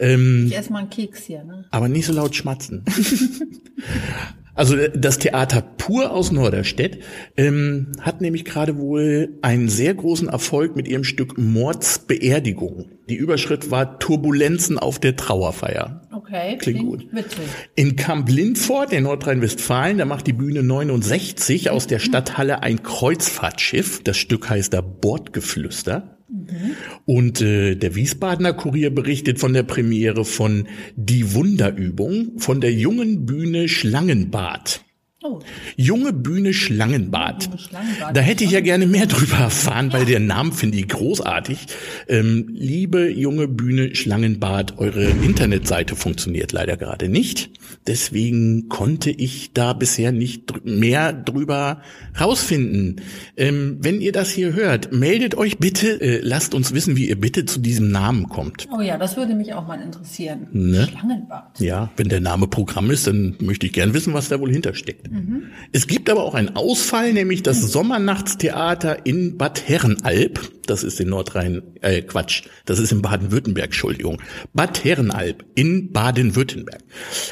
Ähm, 0.00 0.46
Ich 0.48 0.56
esse 0.58 0.72
mal 0.72 0.80
einen 0.80 0.90
Keks 0.90 1.22
hier, 1.22 1.44
ne? 1.44 1.64
aber 1.70 1.88
nicht 1.88 2.06
so 2.06 2.12
laut 2.12 2.34
schmatzen. 2.34 2.84
Also 4.58 4.76
äh, 4.76 4.90
das 4.94 5.18
Theater 5.18 5.62
Pur 5.62 6.10
aus 6.10 6.32
Norderstedt 6.32 6.98
ähm, 7.36 7.92
hat 8.00 8.20
nämlich 8.20 8.44
gerade 8.44 8.76
wohl 8.76 9.38
einen 9.40 9.68
sehr 9.68 9.94
großen 9.94 10.28
Erfolg 10.28 10.74
mit 10.74 10.88
ihrem 10.88 11.04
Stück 11.04 11.38
Mordsbeerdigung. 11.38 12.90
Die 13.08 13.14
Überschrift 13.14 13.70
war 13.70 14.00
Turbulenzen 14.00 14.78
auf 14.78 14.98
der 14.98 15.16
Trauerfeier. 15.16 16.02
Okay. 16.12 16.58
Klingt 16.58 16.80
gut. 16.80 17.06
Witzig. 17.12 17.38
In 17.76 17.94
Kamp-Lindfort, 17.96 18.92
in 18.92 19.04
Nordrhein-Westfalen, 19.04 19.96
da 19.96 20.04
macht 20.04 20.26
die 20.26 20.32
Bühne 20.32 20.64
69 20.64 21.70
aus 21.70 21.86
der 21.86 22.00
Stadthalle 22.00 22.62
ein 22.62 22.82
Kreuzfahrtschiff. 22.82 24.02
Das 24.02 24.16
Stück 24.16 24.50
heißt 24.50 24.74
da 24.74 24.80
Bordgeflüster. 24.80 26.17
Und 27.06 27.40
äh, 27.40 27.74
der 27.74 27.94
Wiesbadener 27.94 28.52
Kurier 28.52 28.90
berichtet 28.94 29.38
von 29.38 29.52
der 29.52 29.62
Premiere 29.62 30.24
von 30.24 30.68
Die 30.96 31.32
Wunderübung 31.34 32.38
von 32.38 32.60
der 32.60 32.72
jungen 32.72 33.24
Bühne 33.24 33.68
Schlangenbad. 33.68 34.84
Oh, 35.20 35.40
Junge 35.76 36.12
Bühne 36.12 36.54
Schlangenbad. 36.54 37.46
Junge 37.46 37.58
Schlangenbad. 37.58 38.16
Da 38.16 38.20
hätte 38.20 38.44
ich 38.44 38.52
ja 38.52 38.60
gerne 38.60 38.86
mehr 38.86 39.06
drüber 39.06 39.38
erfahren, 39.38 39.92
weil 39.92 40.04
der 40.04 40.20
Name 40.20 40.52
finde 40.52 40.78
ich 40.78 40.86
großartig. 40.86 41.58
Ähm, 42.06 42.46
liebe 42.52 43.10
junge 43.10 43.48
Bühne 43.48 43.96
Schlangenbad, 43.96 44.78
eure 44.78 45.06
Internetseite 45.06 45.96
funktioniert 45.96 46.52
leider 46.52 46.76
gerade 46.76 47.08
nicht. 47.08 47.50
Deswegen 47.88 48.68
konnte 48.68 49.10
ich 49.10 49.52
da 49.52 49.72
bisher 49.72 50.12
nicht 50.12 50.50
dr 50.50 50.60
mehr 50.64 51.12
drüber 51.12 51.82
rausfinden. 52.20 53.00
Ähm, 53.36 53.78
wenn 53.80 54.00
ihr 54.00 54.12
das 54.12 54.30
hier 54.30 54.52
hört, 54.52 54.92
meldet 54.92 55.34
euch 55.36 55.58
bitte, 55.58 56.00
äh, 56.00 56.20
lasst 56.22 56.54
uns 56.54 56.74
wissen, 56.74 56.94
wie 56.96 57.08
ihr 57.08 57.20
bitte 57.20 57.44
zu 57.44 57.58
diesem 57.58 57.90
Namen 57.90 58.28
kommt. 58.28 58.68
oh 58.72 58.80
ja, 58.80 58.96
das 58.96 59.16
würde 59.16 59.34
mich 59.34 59.52
auch 59.52 59.66
mal 59.66 59.80
interessieren. 59.80 60.46
Ne? 60.52 60.86
Schlangenbad. 60.88 61.58
Ja, 61.58 61.90
wenn 61.96 62.08
der 62.08 62.20
Name 62.20 62.46
Programm 62.46 62.92
ist, 62.92 63.08
dann 63.08 63.34
möchte 63.40 63.66
ich 63.66 63.72
gern 63.72 63.94
wissen, 63.94 64.14
was 64.14 64.28
da 64.28 64.38
wohl 64.38 64.52
hintersteckt. 64.52 65.07
Es 65.72 65.86
gibt 65.86 66.10
aber 66.10 66.24
auch 66.24 66.34
einen 66.34 66.56
Ausfall, 66.56 67.12
nämlich 67.12 67.42
das 67.42 67.60
Sommernachtstheater 67.60 69.06
in 69.06 69.36
Bad 69.36 69.68
Herrenalb. 69.68 70.40
Das 70.66 70.84
ist 70.84 71.00
in 71.00 71.08
Nordrhein, 71.08 71.62
äh, 71.80 72.02
Quatsch, 72.02 72.42
das 72.66 72.78
ist 72.78 72.92
in 72.92 73.00
Baden-Württemberg, 73.00 73.66
Entschuldigung. 73.66 74.20
Bad 74.52 74.84
Herrenalb 74.84 75.44
in 75.54 75.92
Baden-Württemberg. 75.92 76.82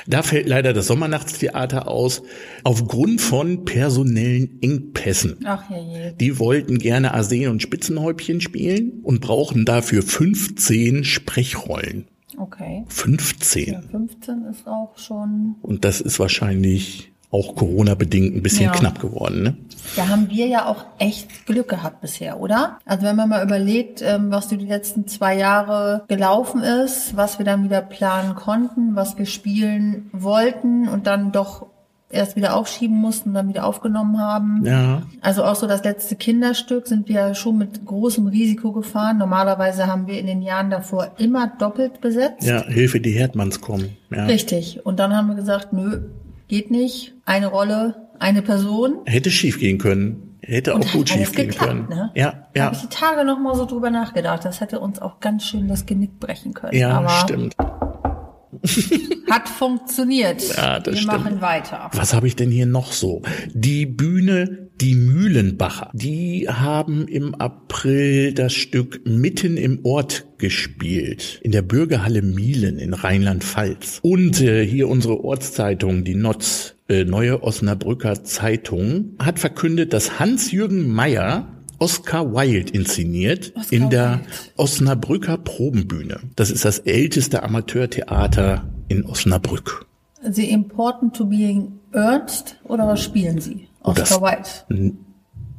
Da 0.07 0.23
fällt 0.23 0.49
leider 0.49 0.73
das 0.73 0.87
Sommernachtstheater 0.87 1.87
aus, 1.89 2.23
aufgrund 2.65 3.21
von 3.21 3.65
personellen 3.65 4.59
Engpässen. 4.63 5.39
Ach 5.45 5.69
je, 5.69 5.77
je. 5.77 6.13
Die 6.19 6.39
wollten 6.39 6.79
gerne 6.79 7.13
Arsen 7.13 7.49
und 7.49 7.63
Spitzenhäubchen 7.63 8.41
spielen 8.41 9.01
und 9.03 9.21
brauchen 9.21 9.65
dafür 9.65 10.03
15 10.03 11.05
Sprechrollen. 11.05 12.07
Okay. 12.39 12.85
15. 12.89 13.73
Ja, 13.73 13.83
15 13.83 14.45
ist 14.51 14.67
auch 14.67 14.97
schon. 14.99 15.57
Und 15.63 15.85
das 15.85 16.01
ist 16.01 16.19
wahrscheinlich 16.19 17.13
auch 17.31 17.55
Corona-bedingt 17.57 18.35
ein 18.37 18.43
bisschen 18.43 18.67
Ja. 18.67 18.73
knapp 18.73 19.01
geworden. 19.01 19.43
Ne? 19.43 19.57
Da 19.97 20.09
haben 20.09 20.31
wir 20.31 20.47
ja 20.47 20.67
auch 20.67 20.85
echt 20.99 21.47
Glück 21.47 21.69
gehabt 21.69 22.01
bisher, 22.01 22.41
oder? 22.41 22.79
Also 22.87 23.05
wenn 23.07 23.17
man 23.17 23.29
mal 23.29 23.45
überlegt, 23.45 24.03
ähm, 24.03 24.31
was 24.31 24.49
so 24.49 24.57
die 24.57 24.67
letzten 24.67 25.07
zwei 25.07 25.37
Jahre 25.37 26.05
gelaufen 26.09 26.63
ist, 26.63 27.17
was 27.17 27.39
wir 27.39 27.45
dann 27.47 27.65
wieder 27.65 27.83
planen 27.83 28.35
konnten, 28.35 28.97
was 28.97 29.19
wir 29.19 29.27
spielen 29.27 30.09
wollten 30.13 30.89
und 30.89 31.07
dann 31.07 31.33
doch 31.33 31.67
erst 32.09 32.37
wieder 32.37 32.55
aufschieben 32.55 32.97
mussten, 32.97 33.35
dann 33.35 33.49
wieder 33.49 33.65
aufgenommen 33.67 34.19
haben. 34.21 34.65
Ja. 34.65 35.03
Also 35.21 35.43
auch 35.45 35.57
so 35.57 35.67
das 35.67 35.83
letzte 35.83 36.15
Kinderstück 36.15 36.87
sind 36.87 37.09
wir 37.09 37.35
schon 37.35 37.59
mit 37.59 37.85
großem 37.85 38.29
Risiko 38.29 38.71
gefahren. 38.73 39.19
Normalerweise 39.19 39.89
haben 39.89 40.07
wir 40.07 40.19
in 40.19 40.27
den 40.27 40.41
Jahren 40.41 40.71
davor 40.71 41.11
immer 41.19 41.49
doppelt 41.59 42.01
besetzt. 42.01 42.45
Ja, 42.47 42.63
Hilfe, 42.63 43.01
die 43.01 43.11
Herdmanns 43.11 43.61
kommen. 43.61 43.97
Ja. 44.11 44.25
Richtig. 44.27 44.87
Und 44.87 45.01
dann 45.01 45.15
haben 45.17 45.27
wir 45.29 45.35
gesagt, 45.35 45.73
nö, 45.73 46.03
geht 46.49 46.71
nicht. 46.71 47.15
Eine 47.25 47.47
Rolle, 47.49 48.09
eine 48.19 48.43
Person. 48.43 48.99
Hätte 49.07 49.31
schief 49.31 49.59
gehen 49.59 49.79
können. 49.79 50.39
Hätte 50.43 50.73
auch 50.75 50.77
Und 50.77 50.93
gut 50.93 51.11
hat 51.11 51.17
alles 51.17 51.29
schief 51.29 51.37
gehen 51.37 51.49
geklappt, 51.49 51.71
können. 51.71 51.89
Ne? 51.89 52.11
Ja, 52.15 52.31
Da 52.55 52.61
ja. 52.61 52.65
habe 52.67 52.77
ich 52.77 52.83
die 52.83 52.89
Tage 52.89 53.25
noch 53.25 53.39
mal 53.39 53.55
so 53.57 53.67
drüber 53.67 53.91
nachgedacht. 53.91 54.45
Das 54.45 54.61
hätte 54.61 54.79
uns 54.81 55.01
auch 55.01 55.19
ganz 55.21 55.45
schön 55.45 55.67
das 55.67 55.87
Genick 55.87 56.21
brechen 56.21 56.55
können. 56.55 56.77
Ja, 56.79 56.91
Aber 56.99 57.09
stimmt. 57.11 57.57
hat 59.31 59.49
funktioniert. 59.49 60.43
Ja, 60.57 60.79
das 60.79 60.95
wir 60.95 61.01
stimmt. 61.03 61.25
machen 61.25 61.41
weiter. 61.41 61.91
Was 61.93 62.15
habe 62.15 62.27
ich 62.27 62.37
denn 62.37 62.51
hier 62.51 62.67
noch 62.67 62.93
so? 62.93 63.23
Die 63.53 63.87
Bühne 63.87 64.66
Die 64.81 64.95
Mühlenbacher. 64.95 65.91
Die 65.95 66.49
haben 66.49 67.09
im 67.09 67.35
April 67.35 68.35
das 68.35 68.53
Stück 68.53 69.01
mitten 69.07 69.57
im 69.57 69.85
Ort 69.85 70.27
gespielt. 70.37 71.41
In 71.43 71.53
der 71.53 71.63
Bürgerhalle 71.63 72.21
Mielen 72.21 72.79
in 72.79 72.93
Rheinland-Pfalz. 72.93 74.01
Und 74.03 74.41
äh, 74.43 74.67
hier 74.67 74.89
unsere 74.89 75.25
Ortszeitung, 75.25 76.05
die 76.05 76.15
NOTZ, 76.15 76.77
äh, 76.89 77.05
Neue 77.05 77.43
Osnabrücker 77.43 78.23
Zeitung, 78.25 79.15
hat 79.19 79.39
verkündet, 79.39 79.95
dass 79.95 80.19
Hans-Jürgen 80.21 80.89
Meyer 80.89 81.49
Oscar 81.79 82.33
Wilde 82.35 82.73
inszeniert 82.73 83.53
Oscar 83.57 83.77
in 83.77 83.91
der. 83.91 84.21
Osnabrücker 84.57 85.39
Probenbühne. 85.39 86.21
Das 86.37 86.51
ist 86.51 86.65
das 86.65 86.81
älteste 86.81 87.43
Amateurtheater 87.43 88.69
in 88.89 89.05
Osnabrück. 89.05 89.87
The 90.23 90.51
important 90.51 91.15
to 91.17 91.25
being 91.25 91.79
earned 91.93 92.59
oder 92.65 92.87
was 92.87 93.03
spielen 93.03 93.41
Sie? 93.41 93.69
Oh, 93.87 93.93
das- 93.95 94.13
Oscar 94.13 94.43
Wilde. 94.69 94.95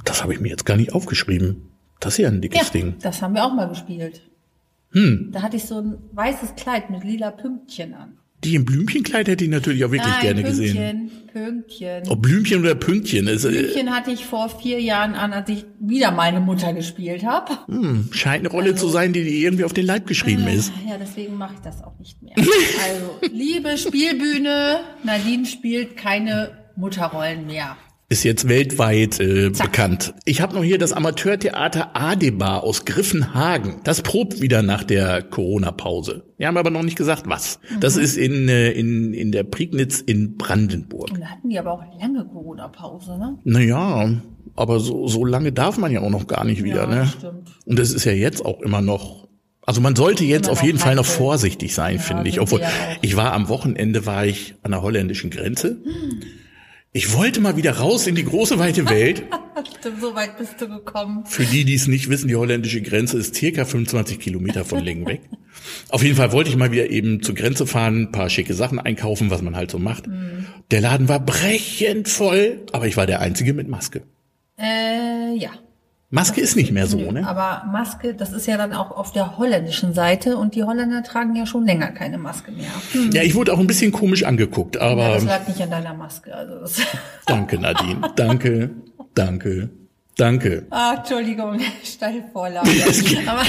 Das 0.06 0.22
habe 0.24 0.34
ich 0.34 0.40
mir 0.40 0.50
jetzt 0.50 0.66
gar 0.66 0.78
nicht 0.78 0.94
aufgeschrieben. 0.94 1.64
Das 2.00 2.14
ist 2.14 2.20
ja 2.20 2.28
ein 2.30 2.42
dickes 2.42 2.60
Ja, 2.62 2.70
Ding. 2.70 2.96
das 3.02 3.22
haben 3.22 3.34
wir 3.34 3.44
auch 3.44 3.54
mal 3.54 3.68
gespielt. 3.68 4.22
Hm. 4.92 5.30
Da 5.34 5.42
hatte 5.42 5.58
ich 5.58 5.64
so 5.66 5.80
ein 5.82 5.98
weißes 6.14 6.56
Kleid 6.56 6.90
mit 6.90 7.04
lila 7.04 7.32
Pünktchen 7.32 7.94
an. 7.94 8.14
Die 8.44 8.54
im 8.54 8.66
Blümchenkleid 8.66 9.28
hätte 9.28 9.44
ich 9.46 9.50
natürlich 9.50 9.84
auch 9.84 9.90
wirklich 9.92 10.12
Nein, 10.14 10.22
gerne 10.22 10.42
Pünktchen, 10.44 10.64
gesehen. 10.64 11.12
Pünktchen. 11.34 12.04
Ob 12.08 12.22
Blümchen 12.22 12.60
oder 12.62 12.76
Pünktchen, 12.76 13.28
ist, 13.28 13.46
äh, 13.46 13.52
Pünktchen 13.52 13.90
hatte 13.90 14.12
ich 14.12 14.26
vor 14.26 14.48
vier 14.50 14.80
Jahren 14.80 15.16
an, 15.16 15.34
als 15.34 15.50
ich 15.50 15.66
wieder 15.80 16.12
meine 16.12 16.40
Mutter 16.40 16.72
gespielt 16.74 17.26
habe. 17.26 17.58
hm, 17.66 18.10
scheint 18.12 18.42
eine 18.46 18.50
Rolle 18.50 18.76
zu 18.76 18.88
sein, 18.90 19.12
die 19.12 19.24
dir 19.24 19.32
irgendwie 19.40 19.64
auf 19.64 19.74
den 19.74 19.88
Leib 19.88 20.06
geschrieben 20.06 20.48
ist. 20.48 20.72
Ja, 20.88 20.98
deswegen 21.00 21.36
mache 21.36 21.56
ich 21.56 21.62
das 21.62 21.84
auch 21.84 21.98
nicht 21.98 22.22
mehr. 22.22 22.36
Also, 22.38 23.20
liebe 23.34 23.76
Spielbühne, 23.78 24.82
Nadine 25.04 25.46
spielt 25.48 25.98
keine 25.98 26.52
Mutterrollen 26.76 27.48
mehr. 27.48 27.76
Ist 28.10 28.24
jetzt 28.24 28.48
weltweit 28.48 29.20
äh, 29.20 29.50
bekannt. 29.50 30.14
Ich 30.24 30.40
habe 30.40 30.56
noch 30.56 30.64
hier 30.64 30.78
das 30.78 30.94
Amateurtheater 30.94 31.94
Adebar 31.94 32.64
aus 32.64 32.86
Griffenhagen. 32.86 33.82
Das 33.84 34.02
probt 34.02 34.40
wieder 34.40 34.62
nach 34.62 34.86
der 34.86 35.22
Corona-Pause. 35.24 36.24
Wir 36.38 36.48
haben 36.48 36.56
aber 36.56 36.70
noch 36.70 36.84
nicht 36.84 36.98
gesagt, 36.98 37.24
was. 37.26 37.60
Das 37.82 37.98
ist 37.98 38.16
in, 38.16 38.48
äh, 38.48 38.72
in, 38.72 39.14
in 39.14 39.34
der 39.34 39.44
Prignitz 39.44 40.00
in 40.00 40.38
Brandenburg. 40.38 41.12
Und 41.12 41.20
da 41.20 41.26
hatten 41.26 41.50
die 41.50 41.60
aber 41.60 41.74
auch 41.74 41.84
lange 42.00 42.24
Corona-Pause, 42.24 43.18
ne? 43.18 43.40
Naja, 43.44 44.10
aber 44.56 44.80
so, 44.80 45.08
so 45.10 45.26
lange 45.26 45.52
darf 45.52 45.78
man 45.78 45.92
ja 45.92 46.00
auch 46.00 46.10
noch 46.10 46.28
gar 46.28 46.46
nicht 46.46 46.64
wieder. 46.64 46.84
Ja, 46.84 46.88
ne? 46.88 47.08
stimmt. 47.08 47.50
Und 47.66 47.78
es 47.78 47.94
ist 47.94 48.06
ja 48.06 48.14
jetzt 48.14 48.46
auch 48.46 48.62
immer 48.62 48.80
noch. 48.80 49.28
Also 49.66 49.82
man 49.82 49.98
sollte 49.98 50.24
jetzt 50.24 50.48
auf 50.50 50.64
jeden 50.64 50.80
Fall 50.80 50.96
noch 50.96 51.06
vorsichtig 51.06 51.74
sein, 51.76 51.98
Ja, 51.98 52.02
finde 52.02 52.30
ich. 52.30 52.40
Obwohl 52.40 52.62
ich 53.02 53.18
war 53.18 53.34
am 53.34 53.50
Wochenende 53.50 54.06
war 54.06 54.26
ich 54.26 54.56
an 54.64 54.72
der 54.72 54.82
holländischen 54.82 55.30
Grenze. 55.30 55.82
Ich 56.98 57.14
wollte 57.14 57.42
mal 57.42 57.56
wieder 57.56 57.78
raus 57.78 58.08
in 58.08 58.16
die 58.16 58.24
große 58.24 58.58
weite 58.58 58.90
Welt. 58.90 59.22
Stimmt, 59.80 60.02
so 60.02 60.16
weit 60.16 60.36
bist 60.40 60.60
du 60.60 60.68
gekommen. 60.68 61.28
Für 61.28 61.46
die, 61.46 61.64
die 61.64 61.76
es 61.76 61.86
nicht 61.86 62.10
wissen, 62.10 62.28
die 62.28 62.36
holländische 62.36 62.82
Grenze 62.82 63.20
ist 63.20 63.36
circa 63.36 63.66
25 63.66 64.20
Kilometer 64.20 64.66
von 64.66 64.80
Lingen 64.80 65.06
weg. 65.06 65.22
Auf 65.90 66.02
jeden 66.02 66.16
Fall 66.16 66.32
wollte 66.32 66.50
ich 66.50 66.56
mal 66.56 66.72
wieder 66.72 66.90
eben 66.90 67.22
zur 67.22 67.36
Grenze 67.36 67.68
fahren, 67.68 68.02
ein 68.02 68.12
paar 68.12 68.32
schicke 68.32 68.56
Sachen 68.56 68.80
einkaufen, 68.80 69.30
was 69.30 69.44
man 69.44 69.56
halt 69.56 69.70
so 69.70 69.78
macht. 69.78 70.06
Der 70.72 70.82
Laden 70.82 71.08
war 71.08 71.20
brechend 71.20 72.10
voll, 72.10 72.66
aber 72.72 72.88
ich 72.88 72.98
war 72.98 73.06
der 73.06 73.22
Einzige 73.22 73.54
mit 73.54 73.68
Maske. 73.68 74.02
Äh, 74.58 75.36
ja. 75.36 75.52
Maske 76.10 76.40
ist 76.40 76.56
nicht 76.56 76.72
mehr 76.72 76.88
so, 76.88 76.98
Nö, 76.98 77.12
ne? 77.12 77.28
Aber 77.28 77.66
Maske, 77.70 78.14
das 78.14 78.32
ist 78.32 78.48
ja 78.48 78.56
dann 78.56 78.72
auch 78.72 78.92
auf 78.92 79.12
der 79.12 79.38
holländischen 79.38 79.94
Seite 79.94 80.38
und 80.38 80.56
die 80.56 80.64
Holländer 80.64 81.04
tragen 81.04 81.36
ja 81.36 81.46
schon 81.46 81.66
länger 81.66 81.88
keine 81.88 82.18
Maske 82.18 82.52
mehr. 82.52 82.70
Ja, 83.12 83.24
ich 83.24 83.36
wurde 83.36 83.52
auch 83.54 83.60
ein 83.60 83.68
bisschen 83.68 83.92
komisch 83.92 84.24
angeguckt, 84.24 84.76
Ja, 84.76 84.84
aber 84.84 85.10
das 85.16 85.26
lag 85.26 85.46
nicht 85.48 85.62
an 85.62 85.70
deiner 85.70 85.94
Maske. 85.94 86.34
Also 86.34 86.60
das 86.60 86.80
danke 87.26 87.60
Nadine, 87.60 88.00
danke, 88.16 88.70
danke, 89.16 89.70
danke. 90.18 90.66
ah, 90.70 90.94
Entschuldigung, 90.98 91.60
Steilvorlage. 91.84 92.70
aber 93.28 93.42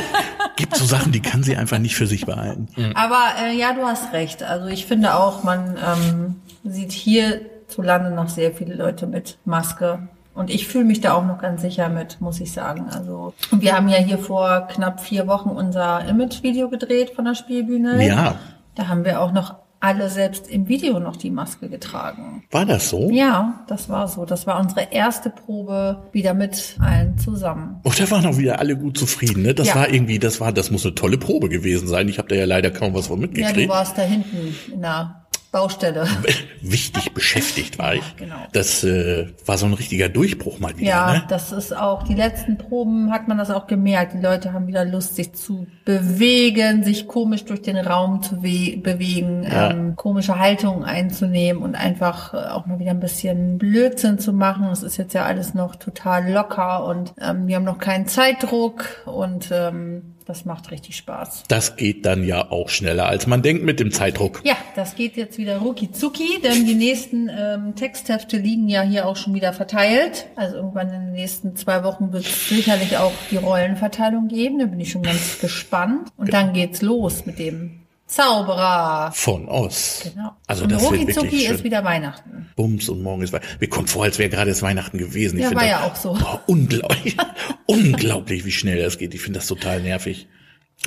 Gibt 0.56 0.76
so 0.76 0.84
Sachen, 0.84 1.10
die 1.10 1.20
kann 1.20 1.42
sie 1.42 1.56
einfach 1.56 1.78
nicht 1.78 1.96
für 1.96 2.06
sich 2.06 2.24
behalten. 2.24 2.68
aber 2.94 3.24
äh, 3.42 3.56
ja, 3.58 3.72
du 3.72 3.82
hast 3.82 4.12
recht. 4.12 4.44
Also 4.44 4.68
ich 4.68 4.86
finde 4.86 5.14
auch, 5.16 5.42
man 5.42 5.76
ähm, 5.84 6.36
sieht 6.62 6.92
hierzulande 6.92 8.12
noch 8.12 8.28
sehr 8.28 8.52
viele 8.52 8.76
Leute 8.76 9.08
mit 9.08 9.38
Maske. 9.44 10.08
Und 10.36 10.50
ich 10.50 10.66
fühle 10.68 10.84
mich 10.84 11.00
da 11.00 11.14
auch 11.14 11.24
noch 11.24 11.38
ganz 11.38 11.62
sicher 11.62 11.88
mit, 11.88 12.20
muss 12.20 12.40
ich 12.40 12.52
sagen. 12.52 12.86
Also 12.90 13.32
wir 13.50 13.74
haben 13.74 13.88
ja 13.88 13.96
hier 13.98 14.18
vor 14.18 14.68
knapp 14.70 15.00
vier 15.00 15.26
Wochen 15.26 15.48
unser 15.50 16.06
Image-Video 16.06 16.68
gedreht 16.68 17.10
von 17.16 17.24
der 17.24 17.34
Spielbühne. 17.34 18.06
Ja, 18.06 18.36
Da 18.74 18.88
haben 18.88 19.04
wir 19.04 19.20
auch 19.22 19.32
noch 19.32 19.56
alle 19.80 20.08
selbst 20.08 20.48
im 20.48 20.68
Video 20.68 20.98
noch 20.98 21.16
die 21.16 21.30
Maske 21.30 21.68
getragen. 21.68 22.42
war 22.50 22.64
das 22.64 22.88
so? 22.88 23.10
Ja, 23.10 23.60
das 23.68 23.88
war 23.90 24.08
so. 24.08 24.24
Das 24.24 24.46
war 24.46 24.58
unsere 24.58 24.88
erste 24.90 25.28
Probe 25.30 26.02
wieder 26.12 26.32
mit 26.34 26.76
allen 26.80 27.18
zusammen. 27.18 27.80
Und 27.82 28.00
da 28.00 28.10
waren 28.10 28.24
auch 28.26 28.38
wieder 28.38 28.58
alle 28.58 28.76
gut 28.76 28.98
zufrieden, 28.98 29.42
ne? 29.42 29.54
Das 29.54 29.68
Ja. 29.68 29.74
war 29.76 29.88
irgendwie, 29.92 30.18
das 30.18 30.40
war, 30.40 30.50
das 30.52 30.70
muss 30.70 30.84
eine 30.84 30.94
tolle 30.94 31.18
Probe 31.18 31.48
gewesen 31.50 31.88
sein. 31.88 32.08
Ich 32.08 32.18
habe 32.18 32.28
da 32.28 32.34
ja 32.34 32.46
leider 32.46 32.70
kaum 32.70 32.94
was 32.94 33.08
von 33.08 33.20
Ja, 33.20 33.26
mitgekriegt. 33.26 33.68
du 33.70 33.74
warst 33.74 33.96
da 33.98 34.02
hinten 34.02 34.54
in 34.72 34.80
der 34.80 35.25
Baustelle. 35.52 36.06
Wichtig 36.60 37.14
beschäftigt 37.14 37.78
war 37.78 37.94
ich. 37.94 38.16
genau. 38.16 38.36
Das 38.52 38.84
äh, 38.84 39.28
war 39.46 39.56
so 39.58 39.66
ein 39.66 39.72
richtiger 39.72 40.08
Durchbruch 40.08 40.58
mal 40.58 40.76
wieder, 40.76 40.88
Ja, 40.88 41.12
ne? 41.14 41.22
das 41.28 41.52
ist 41.52 41.74
auch, 41.76 42.02
die 42.02 42.14
letzten 42.14 42.58
Proben 42.58 43.10
hat 43.12 43.28
man 43.28 43.38
das 43.38 43.50
auch 43.50 43.66
gemerkt. 43.66 44.14
Die 44.14 44.20
Leute 44.20 44.52
haben 44.52 44.66
wieder 44.66 44.84
Lust, 44.84 45.16
sich 45.16 45.32
zu 45.34 45.66
bewegen, 45.84 46.84
sich 46.84 47.06
komisch 47.06 47.44
durch 47.44 47.62
den 47.62 47.76
Raum 47.76 48.22
zu 48.22 48.42
we 48.42 48.76
bewegen, 48.76 49.44
Ja. 49.44 49.70
ähm, 49.70 49.96
komische 49.96 50.38
Haltungen 50.38 50.84
einzunehmen 50.84 51.62
und 51.62 51.74
einfach 51.74 52.34
äh, 52.34 52.36
auch 52.48 52.66
mal 52.66 52.78
wieder 52.78 52.90
ein 52.90 53.00
bisschen 53.00 53.58
Blödsinn 53.58 54.18
zu 54.18 54.32
machen. 54.32 54.66
Es 54.72 54.82
ist 54.82 54.96
jetzt 54.96 55.14
ja 55.14 55.24
alles 55.24 55.54
noch 55.54 55.76
total 55.76 56.30
locker 56.30 56.84
und 56.84 57.14
ähm, 57.20 57.46
wir 57.46 57.56
haben 57.56 57.64
noch 57.64 57.78
keinen 57.78 58.06
Zeitdruck 58.06 58.84
und 59.06 59.50
ähm, 59.52 60.15
Das 60.26 60.44
macht 60.44 60.72
richtig 60.72 60.96
Spaß. 60.96 61.44
Das 61.46 61.76
geht 61.76 62.04
dann 62.04 62.24
ja 62.24 62.50
auch 62.50 62.68
schneller, 62.68 63.06
als 63.06 63.28
man 63.28 63.42
denkt 63.42 63.62
mit 63.62 63.78
dem 63.78 63.92
Zeitdruck. 63.92 64.40
Ja, 64.44 64.56
das 64.74 64.96
geht 64.96 65.16
jetzt 65.16 65.38
wieder 65.38 65.58
rucki 65.58 65.92
zucki, 65.92 66.40
denn 66.42 66.66
die 66.66 66.74
nächsten 66.74 67.30
ähm, 67.30 67.76
Texthefte 67.76 68.36
liegen 68.36 68.68
ja 68.68 68.82
hier 68.82 69.06
auch 69.06 69.14
schon 69.14 69.34
wieder 69.34 69.52
verteilt. 69.52 70.26
Also 70.34 70.56
irgendwann 70.56 70.88
in 70.88 71.00
den 71.06 71.12
nächsten 71.12 71.54
zwei 71.54 71.84
Wochen 71.84 72.12
wird 72.12 72.24
es 72.24 72.48
sicherlich 72.48 72.96
auch 72.96 73.12
die 73.30 73.36
Rollenverteilung 73.36 74.26
geben. 74.26 74.58
Da 74.58 74.66
bin 74.66 74.80
ich 74.80 74.90
schon 74.90 75.02
ganz 75.02 75.38
gespannt. 75.38 76.08
Und 76.16 76.32
dann 76.32 76.52
geht's 76.52 76.82
los 76.82 77.24
mit 77.24 77.38
dem 77.38 77.85
Zauberer. 78.06 79.10
Von 79.12 79.48
Oz. 79.48 80.02
Genau. 80.04 80.30
Also 80.46 80.64
und 80.64 80.72
das 80.72 80.82
wird 80.82 80.92
rucki 80.92 81.06
wirklich 81.16 81.46
schön. 81.46 81.54
ist 81.56 81.64
wieder 81.64 81.82
Weihnachten. 81.84 82.48
Bums 82.54 82.88
und 82.88 83.02
morgen 83.02 83.22
ist 83.22 83.32
Weihnachten. 83.32 83.56
Mir 83.60 83.68
kommt 83.68 83.90
vor, 83.90 84.04
als 84.04 84.18
wäre 84.18 84.30
gerade 84.30 84.50
das 84.50 84.62
Weihnachten 84.62 84.98
gewesen. 84.98 85.38
Ich 85.38 85.44
Ja, 85.44 85.50
war 85.54 85.60
das- 85.62 85.70
ja 85.70 85.84
auch 85.84 85.96
so. 85.96 86.12
Boah, 86.14 86.40
unglaublich, 86.46 87.16
unglaublich, 87.66 88.44
wie 88.44 88.52
schnell 88.52 88.80
das 88.82 88.98
geht. 88.98 89.12
Ich 89.14 89.20
finde 89.20 89.40
das 89.40 89.48
total 89.48 89.80
nervig. 89.80 90.28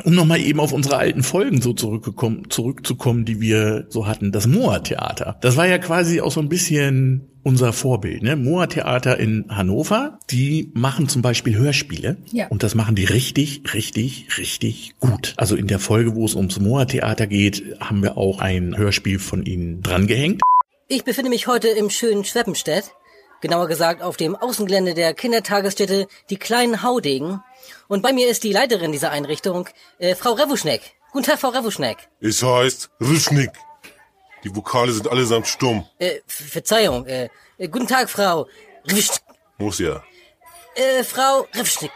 Um 0.04 0.16
nochmal 0.16 0.40
eben 0.40 0.60
auf 0.60 0.72
unsere 0.72 0.98
alten 0.98 1.24
Folgen 1.24 1.62
so 1.62 1.74
zurückgekommen, 1.74 2.50
zurückzukommen, 2.50 3.26
die 3.26 3.42
wir 3.42 3.86
so 3.90 4.08
hatten. 4.08 4.32
Das 4.32 4.48
Moa-Theater. 4.48 5.38
Das 5.42 5.58
war 5.58 5.68
ja 5.68 5.78
quasi 5.78 6.22
auch 6.22 6.32
so 6.32 6.40
ein 6.40 6.50
bisschen 6.50 7.30
unser 7.44 7.74
Vorbild, 7.74 8.22
ne? 8.22 8.36
Moa-Theater 8.36 9.18
in 9.18 9.46
Hannover, 9.50 10.20
die 10.30 10.72
machen 10.74 11.08
zum 11.08 11.22
Beispiel 11.22 11.58
Hörspiele. 11.58 12.18
Ja. 12.32 12.48
Und 12.48 12.64
das 12.64 12.76
machen 12.76 12.96
die 12.96 13.06
richtig, 13.06 13.62
richtig, 13.74 14.28
richtig 14.38 14.94
gut. 15.00 15.34
Also 15.38 15.56
in 15.56 15.68
der 15.68 15.80
Folge, 15.80 16.16
wo 16.16 16.26
es 16.26 16.36
ums 16.36 16.60
Moa-Theater 16.60 17.28
geht, 17.28 17.64
haben 17.80 18.04
wir 18.04 18.18
auch 18.18 18.40
ein 18.40 18.78
Hörspiel 18.78 19.20
von 19.20 19.44
ihnen 19.46 19.82
drangehängt. 19.82 20.42
Ich 20.88 21.04
befinde 21.04 21.30
mich 21.30 21.48
heute 21.48 21.68
im 21.68 21.90
schönen 21.90 22.26
Schweppenstedt, 22.26 22.92
genauer 23.42 23.68
gesagt 23.68 24.02
auf 24.02 24.18
dem 24.18 24.36
Außengelände 24.36 24.94
der 24.94 25.14
Kindertagesstätte 25.14 26.08
Die 26.30 26.38
kleinen 26.38 26.84
Haudegen. 26.84 27.42
Und 27.88 28.02
bei 28.02 28.14
mir 28.14 28.28
ist 28.28 28.44
die 28.44 28.52
Leiterin 28.54 28.92
dieser 28.92 29.12
Einrichtung, 29.12 29.68
äh, 30.00 30.16
Frau 30.16 30.34
Revuschneck. 30.34 30.82
Guten 31.12 31.26
Tag, 31.26 31.40
Frau 31.40 31.50
Revuschneck. 31.50 31.98
Es 32.22 32.44
heißt 32.44 32.90
Rischnik. 33.02 33.52
Die 34.44 34.56
Vokale 34.56 34.92
sind 34.92 35.08
allesamt 35.10 35.48
stumm. 35.48 35.86
Äh, 35.98 36.20
Ver- 36.28 36.44
Verzeihung, 36.46 37.06
äh, 37.08 37.30
äh, 37.58 37.68
guten 37.68 37.88
Tag, 37.88 38.10
Frau 38.10 38.48
Revuschneck. 38.86 39.22
Muss 39.58 39.80
ja. 39.80 40.04
Äh, 40.76 41.04
Frau 41.04 41.46
Revuschneck. 41.54 41.92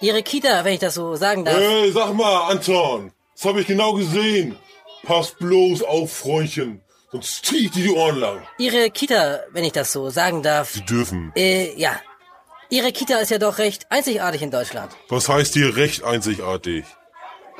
Ihre 0.00 0.22
Kita, 0.22 0.64
wenn 0.64 0.74
ich 0.74 0.80
das 0.80 0.94
so 0.94 1.14
sagen 1.16 1.44
darf. 1.44 1.56
Ey, 1.58 1.90
sag 1.92 2.14
mal, 2.14 2.50
Anton. 2.50 3.12
Das 3.34 3.44
habe 3.46 3.60
ich 3.60 3.66
genau 3.66 3.92
gesehen. 3.94 4.56
Pass 5.02 5.32
bloß 5.32 5.82
auf, 5.82 6.12
Freundchen. 6.12 6.80
Sonst 7.14 7.46
zieh 7.46 7.66
ich 7.66 7.70
dir 7.70 7.84
die 7.84 7.90
Ohren 7.92 8.18
lang. 8.18 8.42
Ihre 8.58 8.90
Kita, 8.90 9.44
wenn 9.52 9.62
ich 9.62 9.70
das 9.70 9.92
so 9.92 10.10
sagen 10.10 10.42
darf. 10.42 10.72
Sie 10.72 10.84
dürfen. 10.84 11.30
Äh, 11.36 11.72
ja. 11.76 12.00
Ihre 12.70 12.90
Kita 12.90 13.18
ist 13.18 13.30
ja 13.30 13.38
doch 13.38 13.58
recht 13.58 13.86
einzigartig 13.88 14.42
in 14.42 14.50
Deutschland. 14.50 14.90
Was 15.08 15.28
heißt 15.28 15.54
hier 15.54 15.76
recht 15.76 16.02
einzigartig? 16.02 16.84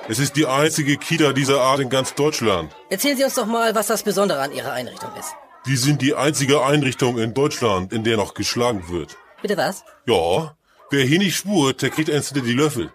Es 0.09 0.19
ist 0.19 0.35
die 0.35 0.47
einzige 0.47 0.97
Kita 0.97 1.33
dieser 1.33 1.61
Art 1.61 1.79
in 1.79 1.89
ganz 1.89 2.15
Deutschland. 2.15 2.75
Erzählen 2.91 3.17
Sie 3.17 3.23
uns 3.23 3.35
doch 3.35 3.47
mal, 3.47 3.77
was 3.77 3.87
das 3.87 4.03
Besondere 4.03 4.41
an 4.41 4.51
Ihrer 4.51 4.73
Einrichtung 4.73 5.11
ist. 5.21 5.33
Wir 5.65 5.79
sind 5.79 6.03
die 6.03 6.17
einzige 6.17 6.65
Einrichtung 6.65 7.19
in 7.19 7.33
Deutschland, 7.33 7.93
in 7.93 8.03
der 8.03 8.17
noch 8.17 8.35
geschlagen 8.35 8.89
wird. 8.89 9.17
Bitte 9.41 9.57
was? 9.57 9.85
Ja, 10.05 10.57
wer 10.91 11.05
hier 11.05 11.21
nicht 11.21 11.37
spurt, 11.37 11.81
der 11.81 11.91
kriegt 11.91 12.11
eins 12.11 12.31
hinter 12.31 12.45
die 12.45 12.55
Löffel. 12.55 12.93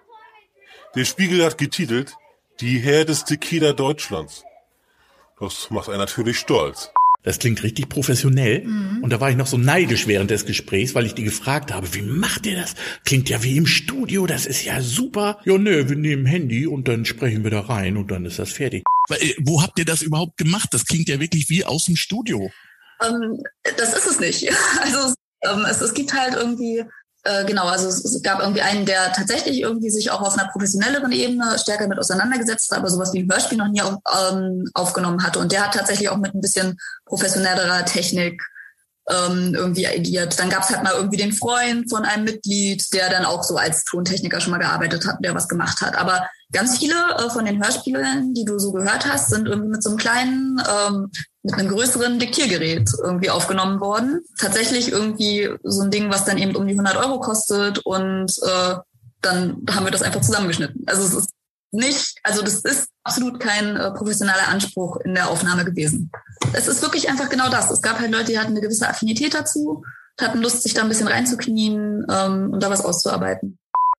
Der 0.94 1.06
Spiegel 1.06 1.46
hat 1.46 1.58
getitelt, 1.58 2.18
die 2.60 2.80
härteste 2.80 3.38
Kita 3.38 3.72
Deutschlands. 3.72 4.44
Das 5.40 5.70
macht 5.70 5.90
einen 5.90 6.00
natürlich 6.00 6.38
stolz. 6.38 6.92
Das 7.24 7.40
klingt 7.40 7.64
richtig 7.64 7.90
professionell. 7.90 8.66
Mhm. 8.66 9.04
Und 9.04 9.12
da 9.12 9.20
war 9.20 9.30
ich 9.30 9.36
noch 9.36 9.48
so 9.48 9.58
neidisch 9.58 10.08
während 10.08 10.32
des 10.32 10.46
Gesprächs, 10.46 10.96
weil 10.96 11.06
ich 11.06 11.16
die 11.16 11.24
gefragt 11.24 11.74
habe, 11.74 11.94
wie 11.94 12.02
macht 12.02 12.46
ihr 12.46 12.56
das? 12.56 12.76
Klingt 13.04 13.30
ja 13.30 13.44
wie 13.44 13.58
im 13.58 13.66
Studio, 13.66 14.26
das 14.26 14.46
ist 14.46 14.64
ja 14.64 14.82
super. 14.82 15.40
Ja, 15.46 15.58
nö, 15.58 15.90
wir 15.90 15.98
nehmen 15.98 16.26
Handy 16.26 16.66
und 16.66 16.88
dann 16.88 17.06
sprechen 17.06 17.44
wir 17.44 17.52
da 17.52 17.62
rein 17.62 17.98
und 17.98 18.10
dann 18.10 18.26
ist 18.26 18.40
das 18.40 18.52
fertig. 18.52 18.84
Äh, 19.10 19.34
Wo 19.40 19.62
habt 19.62 19.80
ihr 19.80 19.86
das 19.86 20.02
überhaupt 20.02 20.38
gemacht? 20.38 20.70
Das 20.72 20.86
klingt 20.86 21.10
ja 21.10 21.20
wirklich 21.20 21.50
wie 21.50 21.66
aus 21.66 21.86
dem 21.86 21.98
Studio. 21.98 22.52
Ähm, 23.06 23.44
das 23.78 23.94
ist 23.94 24.08
es 24.08 24.20
nicht. 24.20 24.50
Also 24.82 25.14
ähm, 25.44 25.66
es, 25.70 25.82
es 25.82 25.94
gibt 25.94 26.14
halt 26.14 26.36
irgendwie, 26.36 26.84
äh, 27.30 27.46
genau, 27.46 27.66
also 27.66 27.88
es, 27.88 28.22
gab 28.24 28.40
irgendwie 28.40 28.62
einen, 28.62 28.86
der 28.86 29.14
tatsächlich 29.14 29.62
irgendwie 29.62 29.90
sich 29.90 30.10
auch 30.10 30.22
auf 30.22 30.38
einer 30.38 30.50
professionelleren 30.50 31.12
Ebene 31.12 31.58
stärker 31.60 31.88
mit 31.88 32.00
auseinandergesetzt 32.00 32.72
hat, 32.72 32.80
aber 32.80 32.90
sowas 32.90 33.14
wie 33.14 33.20
ein 33.20 33.32
Hörspiel 33.32 33.58
noch 33.58 33.68
nie 33.68 33.82
auf, 33.82 33.96
ähm, 34.32 34.66
aufgenommen 34.74 35.24
hatte. 35.24 35.40
Und 35.40 35.52
der 35.52 35.66
hat 35.66 35.74
tatsächlich 35.74 36.10
auch 36.10 36.18
mit 36.18 36.34
ein 36.34 36.42
bisschen 36.42 36.78
professionellerer 37.06 37.86
Technik 37.86 38.42
ähm, 39.10 39.54
irgendwie 39.56 39.88
agiert. 39.88 40.40
Dann 40.40 40.50
gab 40.50 40.64
es 40.64 40.70
halt 40.70 40.84
mal 40.84 40.94
irgendwie 40.94 41.18
den 41.18 41.34
Freund 41.34 41.90
von 41.90 42.04
einem 42.04 42.26
Mitglied, 42.26 42.84
der 42.94 43.10
dann 43.10 43.26
auch 43.26 43.44
so 43.44 43.58
als 43.58 43.84
Tontechniker 43.84 44.40
schon 44.40 44.52
mal 44.52 44.60
gearbeitet 44.60 45.06
hat, 45.06 45.18
der 45.24 45.36
was 45.36 45.48
gemacht 45.48 45.82
hat. 45.82 45.98
Aber 45.98 46.28
ganz 46.52 46.78
viele 46.80 46.96
äh, 47.18 47.30
von 47.30 47.46
den 47.46 47.64
Hörspielen, 47.64 48.34
die 48.34 48.46
du 48.46 48.58
so 48.60 48.72
gehört 48.72 49.06
hast, 49.06 49.30
sind 49.30 49.48
irgendwie 49.48 49.72
mit 49.72 49.84
so 49.84 49.90
einem 49.90 49.98
kleinen, 49.98 50.62
ähm, 50.88 51.12
mit 51.44 51.54
einem 51.54 51.70
größeren 51.70 52.20
Diktiergerät 52.20 52.90
irgendwie 53.02 53.30
aufgenommen 53.30 53.80
worden. 53.80 54.22
Tatsächlich 54.38 54.92
irgendwie 54.92 55.50
so 55.64 55.82
ein 55.82 55.92
Ding, 55.92 56.10
was 56.10 56.26
dann 56.26 56.38
eben 56.38 56.56
um 56.56 56.68
die 56.68 56.74
100 56.74 56.98
Euro 56.98 57.20
kostet 57.20 57.80
und 57.80 58.32
äh, 58.44 58.76
dann 59.22 59.66
haben 59.70 59.86
wir 59.86 59.92
das 59.92 60.02
einfach 60.02 60.22
zusammengeschnitten. 60.22 60.84
Also 60.88 61.04
es 61.04 61.14
ist 61.14 61.30
nicht, 61.72 62.16
also 62.24 62.42
das 62.42 62.62
ist 62.62 62.90
absolut 63.04 63.40
kein 63.40 63.76
äh, 63.76 63.92
professioneller 63.92 64.48
Anspruch 64.48 64.98
in 65.04 65.14
der 65.14 65.30
Aufnahme 65.30 65.66
gewesen. 65.66 66.12
Es 66.54 66.68
ist 66.68 66.82
wirklich 66.82 67.10
einfach 67.10 67.30
genau 67.30 67.50
das. 67.50 67.70
Es 67.70 67.82
gab 67.82 68.00
halt 68.00 68.12
Leute, 68.12 68.32
die 68.32 68.40
hatten 68.40 68.52
eine 68.52 68.62
gewisse 68.62 68.88
Affinität 68.88 69.34
dazu, 69.34 69.84
hatten 70.20 70.42
Lust, 70.42 70.64
sich 70.64 70.74
da 70.74 70.82
ein 70.82 70.90
bisschen 70.90 71.08
reinzuknien 71.08 72.06
ähm, 72.10 72.52
und 72.52 72.62
da 72.62 72.70
was 72.70 72.84
auszuarbeiten. 72.84 73.58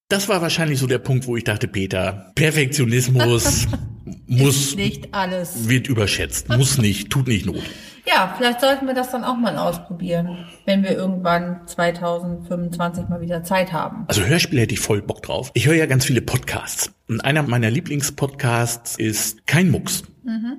Das 0.09 0.29
war 0.29 0.42
wahrscheinlich 0.42 0.81
so 0.81 0.87
der 0.87 0.98
Punkt, 0.98 1.26
wo 1.26 1.37
ich 1.37 1.44
dachte, 1.44 1.68
Peter, 1.68 2.33
Perfektionismus 2.35 3.68
muss, 4.30 4.76
Nicht 4.76 5.12
alles. 5.12 5.68
wird 5.68 5.88
überschätzt, 5.88 6.48
muss 6.48 6.78
nicht, 6.78 7.10
tut 7.10 7.26
nicht 7.26 7.46
Not. 7.46 7.62
Ja, 8.06 8.34
vielleicht 8.36 8.60
sollten 8.60 8.86
wir 8.86 8.94
das 8.94 9.10
dann 9.10 9.24
auch 9.24 9.36
mal 9.36 9.56
ausprobieren, 9.56 10.46
wenn 10.64 10.82
wir 10.82 10.92
irgendwann 10.92 11.60
2025 11.66 13.08
mal 13.08 13.20
wieder 13.20 13.44
Zeit 13.44 13.72
haben. 13.72 14.04
Also 14.08 14.22
Hörspiel 14.22 14.60
hätte 14.60 14.74
ich 14.74 14.80
voll 14.80 15.02
Bock 15.02 15.22
drauf. 15.22 15.50
Ich 15.54 15.66
höre 15.66 15.74
ja 15.74 15.86
ganz 15.86 16.04
viele 16.04 16.22
Podcasts. 16.22 16.90
Und 17.10 17.22
einer 17.22 17.42
meiner 17.42 17.72
Lieblingspodcasts 17.72 18.96
ist 18.96 19.44
Kein 19.44 19.68
Mucks. 19.72 20.04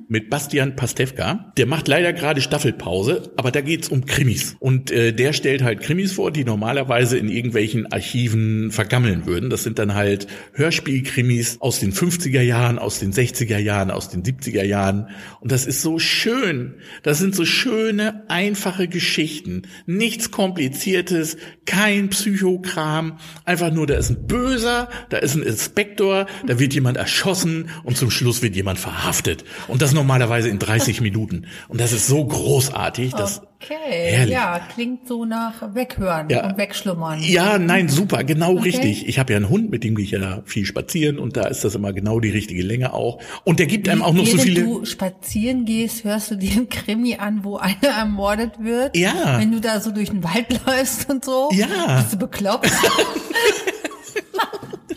Mit 0.08 0.30
Bastian 0.30 0.76
Pastewka. 0.76 1.54
Der 1.56 1.68
macht 1.68 1.88
leider 1.88 2.14
gerade 2.14 2.42
Staffelpause, 2.42 3.32
aber 3.38 3.52
da 3.52 3.62
geht's 3.62 3.90
um 3.90 4.06
Krimis. 4.06 4.56
Und 4.60 4.92
äh, 4.92 5.14
der 5.14 5.34
stellt 5.34 5.64
halt 5.64 5.82
Krimis 5.82 6.14
vor, 6.14 6.32
die 6.32 6.44
normalerweise 6.44 7.18
in 7.18 7.30
irgendwelchen 7.30 7.92
Archiven 7.92 8.72
vergammeln 8.72 9.26
würden. 9.26 9.50
Das 9.50 9.64
sind 9.64 9.80
dann 9.80 9.94
halt 9.94 10.28
Hörspielkrimis 10.54 11.58
aus 11.62 11.80
den 11.80 11.94
50er 11.94 12.42
Jahren, 12.42 12.80
aus 12.80 13.00
den 13.00 13.14
60er 13.14 13.60
Jahren, 13.60 13.92
aus 13.92 14.10
den 14.10 14.24
70er 14.24 14.64
Jahren. 14.64 15.08
Und 15.40 15.52
das 15.52 15.66
ist 15.66 15.82
so 15.82 16.00
schön. 16.00 16.76
Das 17.04 17.20
sind 17.20 17.36
so 17.36 17.46
schöne, 17.46 18.24
einfache 18.30 18.88
Geschichten. 18.88 19.64
Nichts 19.86 20.32
Kompliziertes, 20.32 21.38
kein 21.66 22.10
Psychokram. 22.10 23.20
Einfach 23.46 23.72
nur, 23.72 23.86
da 23.86 23.94
ist 23.94 24.10
ein 24.10 24.28
Böser, 24.28 24.90
da 25.10 25.18
ist 25.18 25.36
ein 25.36 25.44
Inspektor, 25.44 26.26
da 26.46 26.60
wird 26.60 26.74
jemand 26.74 26.98
erschossen 26.98 27.70
und 27.84 27.98
zum 27.98 28.12
Schluss 28.12 28.42
wird 28.42 28.56
jemand 28.56 28.80
verhaftet. 28.80 29.44
Und 29.68 29.82
das 29.82 29.94
normalerweise 29.94 30.50
in 30.50 30.60
30 30.60 31.02
Minuten. 31.02 31.46
Und 31.68 31.80
das 31.82 31.92
ist 31.94 32.08
so 32.08 32.24
großartig, 32.26 33.12
dass 33.14 33.42
Okay, 33.64 33.76
Herrlich. 33.92 34.34
ja, 34.34 34.60
klingt 34.74 35.08
so 35.08 35.24
nach 35.24 35.76
Weghören 35.76 36.30
Ja. 36.32 36.48
und 36.48 36.58
Wegschlummern. 36.58 37.22
Ja, 37.22 37.60
nein, 37.60 37.90
super, 37.90 38.24
genau 38.24 38.54
Okay. 38.54 38.64
richtig. 38.64 39.08
Ich 39.08 39.20
habe 39.20 39.34
ja 39.34 39.38
einen 39.38 39.50
Hund, 39.50 39.70
mit 39.70 39.84
dem 39.84 39.94
gehe 39.94 40.04
ich 40.04 40.10
ja 40.12 40.42
viel 40.46 40.66
spazieren 40.66 41.20
und 41.20 41.38
da 41.38 41.44
ist 41.44 41.64
das 41.64 41.76
immer 41.76 41.94
genau 41.94 42.20
die 42.20 42.32
richtige 42.32 42.64
Länge 42.64 42.92
auch. 42.92 43.20
Und 43.44 43.60
der 43.60 43.68
gibt 43.68 43.88
einem 43.88 44.02
auch 44.02 44.14
noch 44.14 44.26
so 44.26 44.38
Während 44.38 44.42
viele. 44.50 44.64
du 44.64 44.86
spazieren 44.86 45.66
gehst, 45.66 46.04
hörst 46.06 46.32
du 46.32 46.36
dir 46.38 46.54
einen 46.54 46.70
Krimi 46.70 47.18
an, 47.18 47.44
wo 47.44 47.58
einer 47.58 47.90
ermordet 48.00 48.54
wird. 48.58 48.98
Ja. 48.98 49.38
Wenn 49.38 49.52
du 49.52 49.62
da 49.62 49.80
so 49.80 49.92
durch 49.92 50.10
den 50.10 50.24
Wald 50.24 50.48
läufst 50.66 51.08
und 51.12 51.24
so. 51.24 51.50
Ja. 51.54 52.00
Bist 52.02 52.14
du 52.14 52.18
bekloppt? 52.18 52.72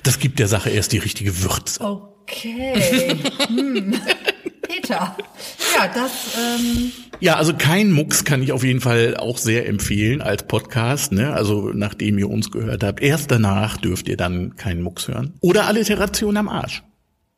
Das 0.05 0.19
gibt 0.21 0.39
der 0.39 0.49
Sache 0.49 0.71
erst 0.71 0.93
die 0.93 0.99
richtige 0.99 1.43
Würze. 1.43 1.81
Okay. 1.83 3.17
Hm. 3.49 3.95
Peter. 4.63 5.17
Ja, 5.75 5.89
das, 5.93 6.13
ähm, 6.39 6.93
Ja, 7.21 7.37
also 7.37 7.55
kein 7.55 7.91
Mucks 7.91 8.25
kann 8.25 8.43
ich 8.43 8.53
auf 8.53 8.63
jeden 8.65 8.81
Fall 8.81 9.17
auch 9.17 9.39
sehr 9.39 9.67
empfehlen 9.69 10.23
als 10.23 10.47
Podcast. 10.47 11.13
Ne? 11.13 11.33
Also 11.33 11.71
nachdem 11.75 12.19
ihr 12.19 12.31
uns 12.31 12.51
gehört 12.51 12.83
habt, 12.85 13.01
erst 13.03 13.31
danach 13.31 13.77
dürft 13.79 14.09
ihr 14.09 14.17
dann 14.17 14.57
keinen 14.57 14.83
Mucks 14.83 15.09
hören. 15.09 15.35
Oder 15.41 15.67
Alliteration 15.67 16.37
am 16.37 16.49
Arsch. 16.49 16.83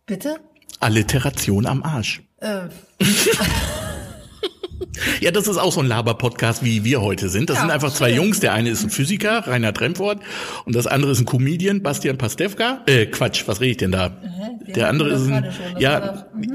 bitte? 0.07 0.37
Alliteration 0.81 1.67
am 1.67 1.83
Arsch. 1.83 2.23
Äh, 2.39 2.69
Ja, 5.21 5.31
das 5.31 5.47
ist 5.49 5.57
auch 5.59 5.73
so 5.73 5.81
ein 5.81 5.87
Laber-Podcast, 5.87 6.65
wie 6.65 6.85
wir 6.85 7.01
heute 7.01 7.29
sind. 7.29 7.49
Das 7.51 7.57
Ja, 7.57 7.63
sind 7.63 7.71
einfach 7.71 7.93
zwei 7.93 8.09
schön. 8.09 8.17
Jungs. 8.17 8.41
Der 8.41 8.53
eine 8.55 8.71
ist 8.71 8.83
ein 8.83 8.91
Physiker, 8.91 9.47
Rainer 9.47 9.73
Tremfort, 9.73 10.17
und 10.65 10.75
das 10.75 10.87
andere 10.87 11.13
ist 11.13 11.21
ein 11.21 11.27
Comedian, 11.27 11.83
Bastian 11.83 12.19
Pastewka. 12.19 12.83
Äh, 12.87 13.07
Quatsch, 13.07 13.45
was 13.47 13.61
rede 13.61 13.71
ich 13.73 13.77
denn 13.79 13.93
da? 13.93 14.17
wir 14.65 14.75
Der 14.75 14.89
andere 14.89 15.11
ist 15.11 15.29
ein, 15.29 15.45
schon, 15.53 15.81
ja, 15.81 16.27
mhm. 16.35 16.53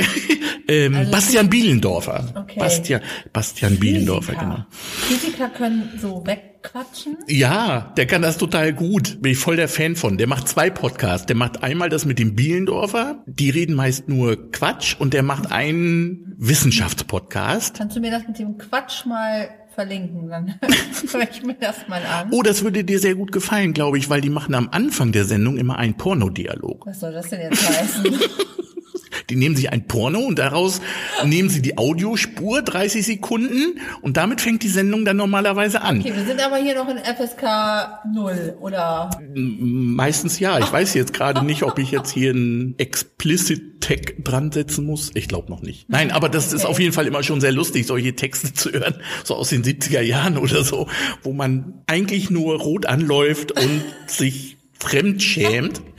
ähm, 0.67 0.95
Also 0.95 1.11
Bastian 1.11 1.49
Bielendorfer. 1.49 2.25
Okay. 2.35 2.59
Bastian, 2.59 3.01
Bastian 3.33 3.77
Bielendorfer, 3.79 4.33
Physiker. 4.33 4.45
genau. 4.45 4.65
Physiker 4.71 5.49
können 5.49 5.89
so 6.01 6.25
weg, 6.25 6.50
wegquatschen? 6.61 7.17
Ja, 7.27 7.93
der 7.97 8.05
kann 8.05 8.21
das 8.21 8.37
total 8.37 8.73
gut. 8.73 9.21
Bin 9.21 9.31
ich 9.33 9.37
voll 9.37 9.55
der 9.55 9.67
Fan 9.67 9.95
von. 9.95 10.17
Der 10.17 10.27
macht 10.27 10.47
zwei 10.47 10.69
Podcasts. 10.69 11.25
Der 11.25 11.35
macht 11.35 11.63
einmal 11.63 11.89
das 11.89 12.05
mit 12.05 12.19
dem 12.19 12.35
Bielendorfer. 12.35 13.23
Die 13.25 13.49
reden 13.49 13.75
meist 13.75 14.07
nur 14.07 14.51
Quatsch. 14.51 14.95
Und 14.99 15.13
der 15.13 15.23
macht 15.23 15.51
einen 15.51 16.35
Wissenschaftspodcast. 16.37 17.77
Kannst 17.77 17.95
du 17.95 18.01
mir 18.01 18.11
das 18.11 18.27
mit 18.27 18.39
dem 18.39 18.57
Quatsch 18.57 19.05
mal 19.05 19.49
verlinken? 19.73 20.29
Dann 20.29 20.55
höre 21.11 21.29
ich 21.29 21.43
mir 21.43 21.55
das 21.55 21.87
mal 21.87 22.03
an. 22.03 22.29
Oh, 22.31 22.41
das 22.41 22.63
würde 22.63 22.83
dir 22.83 22.99
sehr 22.99 23.15
gut 23.15 23.31
gefallen, 23.31 23.73
glaube 23.73 23.97
ich, 23.97 24.09
weil 24.09 24.21
die 24.21 24.29
machen 24.29 24.55
am 24.55 24.69
Anfang 24.69 25.11
der 25.11 25.25
Sendung 25.25 25.57
immer 25.57 25.77
einen 25.77 25.95
Pornodialog. 25.95 26.85
Was 26.85 26.99
soll 26.99 27.13
das 27.13 27.29
denn 27.29 27.41
jetzt 27.41 27.67
heißen? 27.67 28.05
Die 29.31 29.37
nehmen 29.37 29.55
sich 29.55 29.71
ein 29.71 29.87
Porno 29.87 30.19
und 30.19 30.37
daraus 30.37 30.81
nehmen 31.25 31.49
sie 31.49 31.61
die 31.61 31.77
Audiospur, 31.77 32.61
30 32.61 33.05
Sekunden, 33.05 33.79
und 34.01 34.17
damit 34.17 34.41
fängt 34.41 34.61
die 34.63 34.67
Sendung 34.67 35.05
dann 35.05 35.17
normalerweise 35.17 35.81
an. 35.81 35.99
Okay, 36.01 36.13
wir 36.15 36.25
sind 36.25 36.45
aber 36.45 36.57
hier 36.57 36.75
noch 36.75 36.89
in 36.89 36.97
FSK 36.97 38.03
0, 38.13 38.57
oder? 38.59 39.09
Meistens 39.33 40.39
ja. 40.39 40.59
Ich 40.59 40.71
weiß 40.71 40.93
jetzt 40.93 41.13
gerade 41.13 41.45
nicht, 41.45 41.63
ob 41.63 41.79
ich 41.79 41.91
jetzt 41.91 42.11
hier 42.11 42.31
einen 42.31 42.75
Explicit 42.77 43.81
Tag 43.81 44.23
dran 44.23 44.51
setzen 44.51 44.85
muss. 44.85 45.09
Ich 45.15 45.27
glaube 45.27 45.49
noch 45.49 45.61
nicht. 45.61 45.89
Nein, 45.89 46.11
aber 46.11 46.29
das 46.29 46.53
ist 46.53 46.61
Okay. 46.65 46.71
auf 46.71 46.79
jeden 46.79 46.93
Fall 46.93 47.07
immer 47.07 47.23
schon 47.23 47.41
sehr 47.41 47.51
lustig, 47.51 47.87
solche 47.87 48.15
Texte 48.15 48.53
zu 48.53 48.71
hören, 48.71 48.95
so 49.23 49.35
aus 49.35 49.49
den 49.49 49.63
70er 49.63 50.01
Jahren 50.01 50.37
oder 50.37 50.63
so, 50.63 50.87
wo 51.23 51.33
man 51.33 51.81
eigentlich 51.87 52.29
nur 52.29 52.59
rot 52.59 52.85
anläuft 52.85 53.51
und 53.53 53.81
sich 54.07 54.57
fremd 54.81 55.21
schämt. 55.21 55.81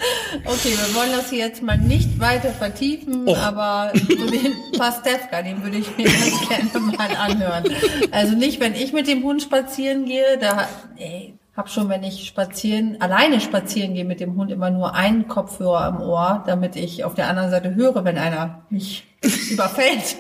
Okay, 0.47 0.71
wir 0.71 0.95
wollen 0.95 1.13
das 1.15 1.29
hier 1.29 1.41
jetzt 1.41 1.63
mal 1.63 1.77
nicht 1.77 2.19
weiter 2.19 2.53
vertiefen, 2.53 3.29
Och. 3.29 3.37
aber 3.37 3.93
so 3.95 4.27
den 4.27 4.55
Pastewka, 4.79 5.43
den 5.43 5.63
würde 5.63 5.77
ich 5.77 5.95
mir 5.99 6.05
ganz 6.05 6.49
gerne 6.49 6.97
mal 6.97 7.17
anhören. 7.17 7.65
Also 8.13 8.35
nicht, 8.35 8.59
wenn 8.59 8.75
ich 8.75 8.95
mit 8.95 9.09
dem 9.09 9.23
Hund 9.25 9.43
spazieren 9.43 10.07
gehe, 10.07 10.39
da, 10.41 10.67
ey, 10.97 11.35
hab 11.55 11.69
schon, 11.69 11.91
wenn 11.91 12.03
ich 12.03 12.27
spazieren, 12.27 12.97
alleine 13.01 13.43
spazieren 13.43 13.93
gehe 13.93 14.07
mit 14.07 14.21
dem 14.21 14.37
Hund 14.37 14.51
immer 14.51 14.71
nur 14.71 14.95
einen 14.95 15.29
Kopfhörer 15.29 15.85
am 15.85 16.01
Ohr, 16.01 16.43
damit 16.47 16.77
ich 16.77 17.05
auf 17.05 17.15
der 17.15 17.29
anderen 17.29 17.51
Seite 17.51 17.75
höre, 17.75 18.07
wenn 18.07 18.17
einer 18.17 18.63
mich 18.71 19.05
überfällt. 19.51 20.17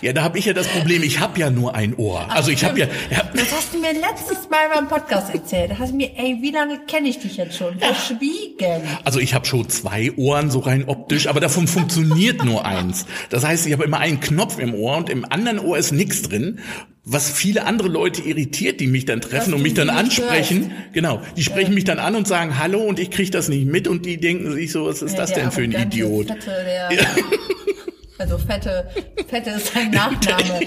Ja, 0.00 0.12
da 0.12 0.22
habe 0.22 0.38
ich 0.38 0.46
ja 0.46 0.52
das 0.52 0.66
Problem, 0.68 1.02
ich 1.02 1.20
habe 1.20 1.38
ja 1.38 1.50
nur 1.50 1.74
ein 1.74 1.94
Ohr. 1.94 2.26
Also 2.30 2.50
ich 2.50 2.64
habe 2.64 2.80
ja, 2.80 2.86
ja 3.10 3.22
Das 3.34 3.52
hast 3.52 3.74
du 3.74 3.78
mir 3.78 3.92
letztes 3.92 4.48
Mal 4.50 4.68
beim 4.74 4.88
Podcast 4.88 5.32
erzählt. 5.32 5.72
Da 5.72 5.78
hast 5.78 5.92
du 5.92 5.96
mir, 5.96 6.10
ey, 6.16 6.38
wie 6.40 6.50
lange 6.50 6.80
kenne 6.86 7.08
ich 7.08 7.18
dich 7.18 7.36
jetzt 7.36 7.56
schon? 7.56 7.78
Verschwiegen. 7.78 8.82
Also 9.04 9.20
ich 9.20 9.34
habe 9.34 9.46
schon 9.46 9.68
zwei 9.68 10.12
Ohren, 10.16 10.50
so 10.50 10.60
rein 10.60 10.88
optisch, 10.88 11.26
aber 11.26 11.40
davon 11.40 11.68
funktioniert 11.68 12.44
nur 12.44 12.64
eins. 12.64 13.06
Das 13.30 13.44
heißt, 13.44 13.66
ich 13.66 13.72
habe 13.72 13.84
immer 13.84 13.98
einen 13.98 14.20
Knopf 14.20 14.58
im 14.58 14.74
Ohr 14.74 14.96
und 14.96 15.10
im 15.10 15.24
anderen 15.30 15.58
Ohr 15.58 15.78
ist 15.78 15.92
nichts 15.92 16.22
drin, 16.22 16.60
was 17.04 17.30
viele 17.30 17.64
andere 17.64 17.88
Leute 17.88 18.22
irritiert, 18.22 18.80
die 18.80 18.86
mich 18.86 19.04
dann 19.04 19.20
treffen 19.20 19.50
Dass 19.50 19.54
und 19.54 19.62
mich 19.62 19.74
dann 19.74 19.90
ansprechen. 19.90 20.72
Genau, 20.92 21.20
die 21.36 21.42
sprechen 21.42 21.74
mich 21.74 21.84
dann 21.84 21.98
an 21.98 22.14
und 22.14 22.28
sagen 22.28 22.58
Hallo 22.58 22.80
und 22.80 22.98
ich 22.98 23.10
kriege 23.10 23.30
das 23.30 23.48
nicht 23.48 23.66
mit 23.66 23.88
und 23.88 24.06
die 24.06 24.18
denken 24.18 24.52
sich 24.52 24.70
so, 24.72 24.86
was 24.86 25.02
ist 25.02 25.18
das 25.18 25.32
Der 25.32 25.44
denn 25.44 25.52
für 25.52 25.62
ein 25.62 25.72
Idiot? 25.72 26.28
Fette, 26.28 26.64
der, 26.64 26.90
Also 28.18 28.38
fette, 28.38 28.90
fette 29.28 29.50
ist 29.50 29.72
sein 29.72 29.90
Nachname. 29.90 30.60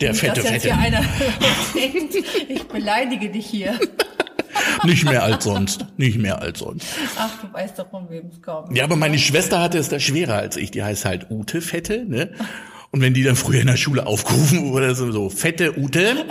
Der 0.00 0.14
fette, 0.14 0.40
jetzt 0.40 0.48
fette. 0.48 0.62
hier 0.62 0.78
einer 0.78 1.04
denkt, 1.74 2.14
ich 2.48 2.64
beleidige 2.64 3.30
dich 3.30 3.46
hier. 3.46 3.78
Nicht 4.84 5.04
mehr 5.04 5.22
als 5.22 5.44
sonst, 5.44 5.86
nicht 5.96 6.18
mehr 6.18 6.40
als 6.40 6.58
sonst. 6.58 6.86
Ach, 7.16 7.30
du 7.40 7.52
weißt 7.52 7.78
doch, 7.78 7.90
von 7.90 8.10
wem 8.10 8.26
es 8.26 8.42
kommt. 8.42 8.76
Ja, 8.76 8.84
aber 8.84 8.96
meine 8.96 9.18
Schwester 9.18 9.60
hatte 9.60 9.78
es 9.78 9.88
da 9.88 10.00
schwerer 10.00 10.36
als 10.36 10.56
ich. 10.56 10.70
Die 10.72 10.82
heißt 10.82 11.04
halt 11.04 11.30
Ute 11.30 11.60
Fette, 11.60 12.04
ne? 12.04 12.32
Und 12.90 13.00
wenn 13.00 13.14
die 13.14 13.22
dann 13.22 13.36
früher 13.36 13.60
in 13.60 13.68
der 13.68 13.76
Schule 13.76 14.06
aufgerufen 14.06 14.72
wurde, 14.72 14.94
so 14.94 15.30
Fette 15.30 15.78
Ute, 15.78 16.26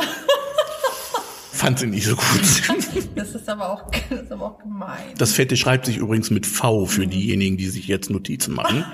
fand 1.51 1.79
sie 1.79 1.87
nicht 1.87 2.05
so 2.05 2.15
gut. 2.15 2.25
Das 3.15 3.35
ist 3.35 3.47
aber 3.49 3.71
auch, 3.71 3.91
das 4.09 4.21
ist 4.21 4.31
aber 4.31 4.45
auch 4.45 4.59
gemein. 4.59 4.99
Das 5.17 5.33
Fette 5.33 5.55
schreibt 5.57 5.85
sich 5.85 5.97
übrigens 5.97 6.29
mit 6.31 6.45
V 6.45 6.85
für 6.85 7.07
diejenigen, 7.07 7.57
die 7.57 7.67
sich 7.67 7.87
jetzt 7.87 8.09
Notizen 8.09 8.53
machen. 8.53 8.85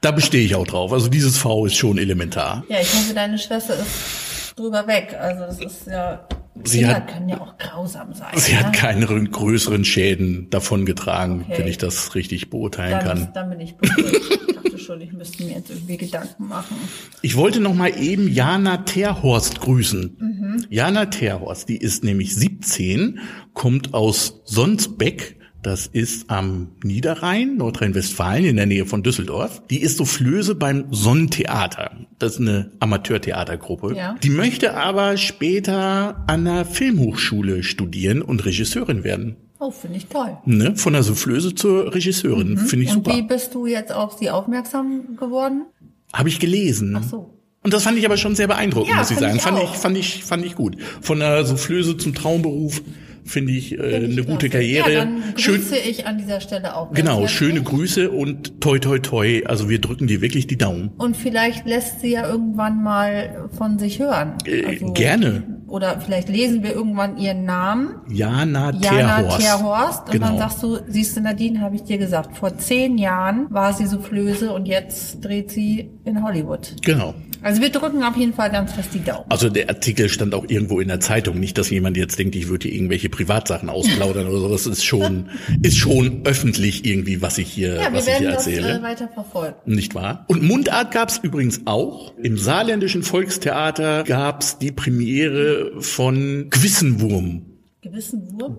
Da 0.00 0.10
bestehe 0.10 0.44
ich 0.44 0.54
auch 0.54 0.66
drauf. 0.66 0.92
Also 0.92 1.08
dieses 1.08 1.38
V 1.38 1.66
ist 1.66 1.76
schon 1.76 1.98
elementar. 1.98 2.64
Ja, 2.68 2.80
ich 2.80 2.92
hoffe, 2.94 3.14
deine 3.14 3.38
Schwester 3.38 3.74
ist 3.74 4.54
drüber 4.56 4.86
weg. 4.86 5.16
Also 5.18 5.40
das 5.46 5.58
ist 5.58 5.86
ja, 5.86 6.26
Sie 6.64 6.78
Kinder 6.80 6.94
hat- 6.96 7.08
können 7.12 7.28
ja 7.28 7.40
auch 7.40 7.56
grausam 7.58 8.12
sein. 8.14 8.28
Sie 8.36 8.52
ne? 8.52 8.60
hat 8.64 8.72
keine 8.74 9.06
rü- 9.06 9.30
größeren 9.30 9.84
Schäden 9.84 10.48
davongetragen, 10.50 11.46
Okay. 11.48 11.58
wenn 11.60 11.66
ich 11.68 11.78
das 11.78 12.14
richtig 12.14 12.50
beurteilen 12.50 13.00
dann, 13.04 13.18
kann. 13.18 13.28
dann 13.34 13.50
bin 13.50 13.60
ich 13.60 13.74
beruhigt. 13.76 14.81
Schon, 14.92 15.00
ich 15.00 15.12
müsste 15.12 15.44
mir 15.44 15.54
jetzt 15.54 15.70
irgendwie 15.70 15.96
Gedanken 15.96 16.48
machen. 16.48 16.76
Ich 17.22 17.36
wollte 17.36 17.60
noch 17.60 17.74
mal 17.74 17.98
eben 17.98 18.28
Jana 18.28 18.78
Terhorst 18.78 19.60
grüßen. 19.60 20.16
Mhm. 20.18 20.66
Jana 20.68 21.06
Terhorst, 21.06 21.70
die 21.70 21.78
ist 21.78 22.04
nämlich 22.04 22.34
17, 22.34 23.18
kommt 23.54 23.94
aus 23.94 24.42
Sonsbeck. 24.44 25.38
Das 25.62 25.86
ist 25.86 26.28
am 26.28 26.72
Niederrhein, 26.82 27.56
Nordrhein-Westfalen, 27.56 28.44
in 28.44 28.56
der 28.56 28.66
Nähe 28.66 28.84
von 28.84 29.02
Düsseldorf. 29.02 29.62
Die 29.70 29.80
ist 29.80 29.96
Soufflöse 29.96 30.56
beim 30.56 30.86
Sonnentheater. 30.90 31.92
Das 32.18 32.34
ist 32.34 32.40
eine 32.40 32.72
Amateurtheatergruppe. 32.80 33.94
Ja. 33.96 34.16
Die 34.22 34.28
möchte 34.28 34.74
aber 34.74 35.16
später 35.16 36.22
an 36.26 36.44
der 36.44 36.66
Filmhochschule 36.66 37.62
studieren 37.62 38.20
und 38.20 38.44
Regisseurin 38.44 39.04
werden. 39.04 39.36
Oh, 39.64 39.70
finde 39.70 39.96
ich 39.98 40.06
toll. 40.06 40.36
Ne? 40.44 40.74
Von 40.76 40.92
der 40.94 41.02
Soufflöse 41.04 41.54
zur 41.54 41.94
Regisseurin. 41.94 42.58
Finde 42.58 42.84
ich 42.84 42.90
Mhm. 42.90 42.96
Und 42.98 43.04
super. 43.06 43.16
wie 43.16 43.22
bist 43.22 43.54
du 43.54 43.66
jetzt 43.66 43.92
auf 43.92 44.14
sie 44.18 44.28
aufmerksam 44.30 45.16
geworden? 45.16 45.66
Habe 46.12 46.28
ich 46.28 46.40
gelesen. 46.40 46.96
Ach 46.98 47.04
so. 47.04 47.30
Und 47.62 47.72
das 47.72 47.84
fand 47.84 47.96
ich 47.96 48.04
aber 48.04 48.16
schon 48.16 48.34
sehr 48.34 48.48
beeindruckend, 48.48 48.90
Ja, 48.90 48.96
muss 48.96 49.10
ich 49.12 49.18
sagen. 49.18 49.36
ich 49.36 49.42
fand 49.42 49.58
ich, 49.62 49.68
fand 49.70 49.96
ich, 49.96 50.24
fand 50.24 50.44
ich 50.44 50.56
gut. 50.56 50.76
Von 51.00 51.20
der 51.20 51.44
Soufflöse 51.44 51.96
zum 51.96 52.12
Traumberuf 52.12 52.82
finde 53.24 53.52
ich, 53.52 53.78
äh, 53.78 53.98
ich 54.04 54.10
eine 54.18 54.24
gute. 54.24 54.48
Karriere. 54.50 54.92
Ja, 54.92 54.98
dann 55.04 55.22
Schön, 55.36 55.54
grüße 55.60 55.76
ich 55.78 56.06
an 56.08 56.18
dieser 56.18 56.40
Stelle 56.40 56.74
auch. 56.74 56.92
genau, 56.92 57.28
schöne 57.28 57.62
Grüße 57.62 58.10
und 58.10 58.60
toi 58.60 58.80
toi 58.80 58.98
toi. 58.98 59.42
Also 59.46 59.68
wir 59.70 59.80
drücken 59.80 60.08
dir 60.08 60.20
wirklich 60.20 60.48
die 60.48 60.58
Daumen. 60.58 60.90
Und 60.98 61.16
vielleicht 61.16 61.64
lässt 61.64 62.00
sie 62.00 62.10
ja 62.10 62.28
irgendwann 62.28 62.82
mal 62.82 63.48
von 63.56 63.78
sich 63.78 64.00
hören. 64.00 64.34
Äh, 64.44 64.78
gerne. 64.94 65.44
Oder 65.72 65.98
vielleicht 66.00 66.28
lesen 66.28 66.62
wir 66.62 66.74
irgendwann 66.74 67.16
ihren 67.16 67.46
Namen. 67.46 67.94
Jana, 68.10 68.72
Jana 68.72 69.16
Terhorst. 69.22 69.40
Terhorst. 69.40 70.00
Und 70.04 70.12
Genau. 70.12 70.26
dann 70.26 70.38
sagst 70.38 70.62
du, 70.62 70.78
siehst 70.86 71.16
du, 71.16 71.22
Nadine, 71.22 71.62
habe 71.62 71.76
ich 71.76 71.82
dir 71.84 71.96
gesagt, 71.96 72.36
vor 72.36 72.58
zehn 72.58 72.98
Jahren 72.98 73.46
war 73.48 73.72
sie 73.72 73.86
Soufflöse 73.86 74.52
und 74.52 74.66
jetzt 74.66 75.24
dreht 75.24 75.50
sie 75.50 75.88
in 76.04 76.22
Hollywood. 76.22 76.76
Genau. 76.84 77.14
Also 77.44 77.60
wir 77.60 77.70
drücken 77.70 78.04
auf 78.04 78.16
jeden 78.16 78.34
Fall 78.34 78.50
ganz 78.50 78.72
fest 78.72 78.90
die 78.94 79.02
Daumen. 79.02 79.24
Also 79.28 79.48
der 79.48 79.68
Artikel 79.68 80.08
stand 80.08 80.32
auch 80.32 80.44
irgendwo 80.46 80.78
in 80.78 80.86
der 80.86 81.00
Zeitung. 81.00 81.40
Nicht, 81.40 81.58
dass 81.58 81.70
jemand 81.70 81.96
jetzt 81.96 82.16
denkt, 82.16 82.36
ich 82.36 82.48
würde 82.48 82.68
hier 82.68 82.76
irgendwelche 82.76 83.08
Privatsachen 83.08 83.68
ausplaudern 83.68 84.28
oder 84.28 84.38
sowas. 84.38 84.66
ist 84.66 84.84
schon, 84.84 85.28
ist 85.62 85.76
schon 85.78 86.20
öffentlich 86.24 86.84
irgendwie, 86.84 87.20
was 87.20 87.38
ich 87.38 87.48
hier, 87.50 87.76
Ja, 87.76 87.80
wir 87.90 87.94
was 87.94 88.00
ich 88.02 88.06
werden 88.12 88.20
hier 88.20 88.30
das 88.32 88.46
erzähle. 88.46 88.78
äh, 88.78 88.82
weiter 88.82 89.08
verfolgen. 89.08 89.56
Nicht 89.64 89.94
wahr? 89.96 90.24
Und 90.28 90.42
Mundart 90.44 90.92
gab's 90.92 91.18
übrigens 91.20 91.62
auch. 91.64 92.12
Im 92.22 92.38
saarländischen 92.38 93.02
Volkstheater 93.02 94.04
gab's 94.04 94.58
die 94.58 94.70
Premiere 94.70 95.61
von 95.78 96.48
Gewissenwurm. 96.50 97.42
Gewissen 97.80 98.40
Wurm? 98.40 98.58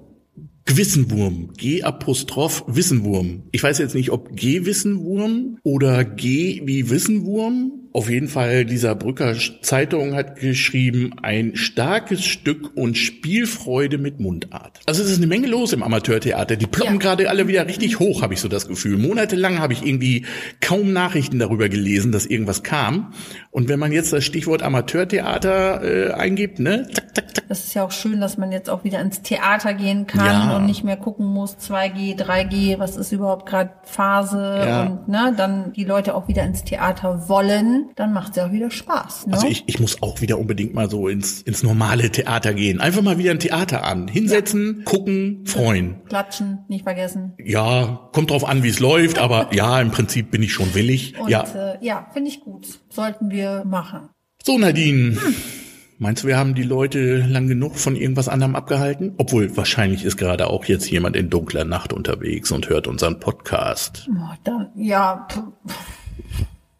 Gewissenwurm. 0.66 1.54
G-Apostroph 1.58 2.64
Wissenwurm. 2.68 3.44
Ich 3.52 3.64
weiß 3.64 3.78
jetzt 3.80 3.96
nicht, 3.96 4.12
ob 4.12 4.36
G-Wissenwurm 4.36 5.60
oder 5.64 6.04
G 6.04 6.62
wie 6.66 6.90
Wissenwurm. 6.90 7.83
Auf 7.94 8.10
jeden 8.10 8.28
Fall, 8.28 8.66
dieser 8.66 8.96
Brücker 8.96 9.36
Zeitung 9.62 10.16
hat 10.16 10.38
geschrieben, 10.38 11.12
ein 11.22 11.56
starkes 11.56 12.26
Stück 12.26 12.76
und 12.76 12.98
Spielfreude 12.98 14.00
mit 14.00 14.20
Mundart. 14.20 14.80
Also 14.88 15.04
es 15.04 15.12
ist 15.12 15.18
eine 15.18 15.28
Menge 15.28 15.46
los 15.46 15.74
im 15.74 15.84
Amateurtheater. 15.84 16.56
Die 16.56 16.66
ploppen 16.66 16.96
Ja. 16.96 17.00
gerade 17.00 17.30
alle 17.30 17.48
wieder 17.48 17.68
richtig 17.68 18.00
hoch, 18.00 18.24
habe 18.24 18.34
ich 18.34 18.42
so 18.42 18.48
das 18.48 18.68
Gefühl. 18.68 18.98
Monatelang 18.98 19.60
habe 19.60 19.74
ich 19.74 19.86
irgendwie 19.86 20.26
kaum 20.60 20.92
Nachrichten 20.92 21.38
darüber 21.38 21.70
gelesen, 21.70 22.12
dass 22.12 22.26
irgendwas 22.26 22.64
kam. 22.64 23.14
Und 23.52 23.70
wenn 23.70 23.78
man 23.80 23.92
jetzt 23.92 24.12
das 24.12 24.26
Stichwort 24.26 24.64
Amateurtheater 24.64 25.84
äh, 25.84 26.12
eingibt, 26.14 26.58
ne, 26.60 26.88
zack, 26.92 27.16
zack, 27.16 27.36
zack, 27.36 27.44
Das 27.50 27.64
ist 27.66 27.74
ja 27.76 27.84
auch 27.84 27.92
schön, 27.92 28.20
dass 28.20 28.38
man 28.40 28.52
jetzt 28.52 28.70
auch 28.72 28.84
wieder 28.84 29.02
ins 29.02 29.22
Theater 29.22 29.76
gehen 29.76 30.08
kann 30.08 30.26
Ja. 30.50 30.56
und 30.58 30.66
nicht 30.66 30.84
mehr 30.84 30.98
gucken 30.98 31.28
muss, 31.28 31.58
2G, 31.60 32.16
3G, 32.18 32.80
was 32.80 32.98
ist 32.98 33.12
überhaupt 33.12 33.46
gerade 33.48 33.70
Phase 33.84 34.64
Ja. 34.66 34.84
und 34.84 35.08
ne, 35.08 35.34
dann 35.38 35.74
die 35.74 35.84
Leute 35.84 36.16
auch 36.16 36.28
wieder 36.28 36.44
ins 36.44 36.64
Theater 36.64 37.30
wollen, 37.30 37.83
dann 37.96 38.14
macht 38.14 38.32
es 38.32 38.36
ja 38.38 38.48
auch 38.48 38.52
wieder 38.52 38.72
Spaß. 38.72 39.28
Ne? 39.28 39.34
Also 39.34 39.48
ich, 39.48 39.64
ich 39.68 39.80
muss 39.80 40.02
auch 40.02 40.22
wieder 40.22 40.40
unbedingt 40.40 40.74
mal 40.74 40.90
so 40.90 41.08
ins, 41.08 41.42
ins 41.42 41.64
normale 41.64 42.10
Theater 42.12 42.54
gehen. 42.54 42.80
Einfach 42.82 43.02
mal 43.02 43.18
wieder 43.18 43.32
ein 43.32 43.40
Theater 43.40 43.84
an. 43.84 44.08
Hinsetzen, 44.08 44.84
gucken, 44.86 45.46
freuen. 45.46 46.04
Klatschen, 46.08 46.60
nicht 46.68 46.84
vergessen. 46.84 47.34
Ja, 47.44 48.10
kommt 48.14 48.32
drauf 48.32 48.48
an, 48.48 48.64
wie 48.64 48.70
es 48.70 48.80
läuft, 48.80 49.18
aber 49.20 49.50
ja, 49.54 49.80
im 49.82 49.92
Prinzip 49.92 50.32
bin 50.32 50.44
ich 50.44 50.54
schon 50.54 50.74
willig. 50.76 51.20
Und 51.20 51.30
Ja. 51.30 51.44
äh, 51.44 51.78
ja, 51.86 52.08
finde 52.14 52.30
ich 52.30 52.42
gut. 52.42 52.68
Sollten 52.90 53.30
wir 53.30 53.64
machen. 53.66 54.10
So, 54.44 54.58
Nadine. 54.58 55.18
Meinst 56.00 56.24
du, 56.24 56.28
wir 56.28 56.38
haben 56.38 56.54
die 56.54 56.64
Leute 56.64 57.18
lang 57.28 57.48
genug 57.48 57.78
von 57.78 57.96
irgendwas 57.96 58.28
anderem 58.28 58.56
abgehalten? 58.58 59.14
Obwohl, 59.18 59.56
wahrscheinlich 59.56 60.04
ist 60.04 60.18
gerade 60.18 60.48
auch 60.48 60.66
jetzt 60.66 60.90
jemand 60.90 61.16
in 61.16 61.30
dunkler 61.30 61.64
Nacht 61.64 61.94
unterwegs 61.94 62.52
und 62.52 62.68
hört 62.68 62.88
unseren 62.88 63.20
Podcast. 63.22 64.10
Oh, 64.12 64.34
dann, 64.44 64.70
ja, 64.76 65.28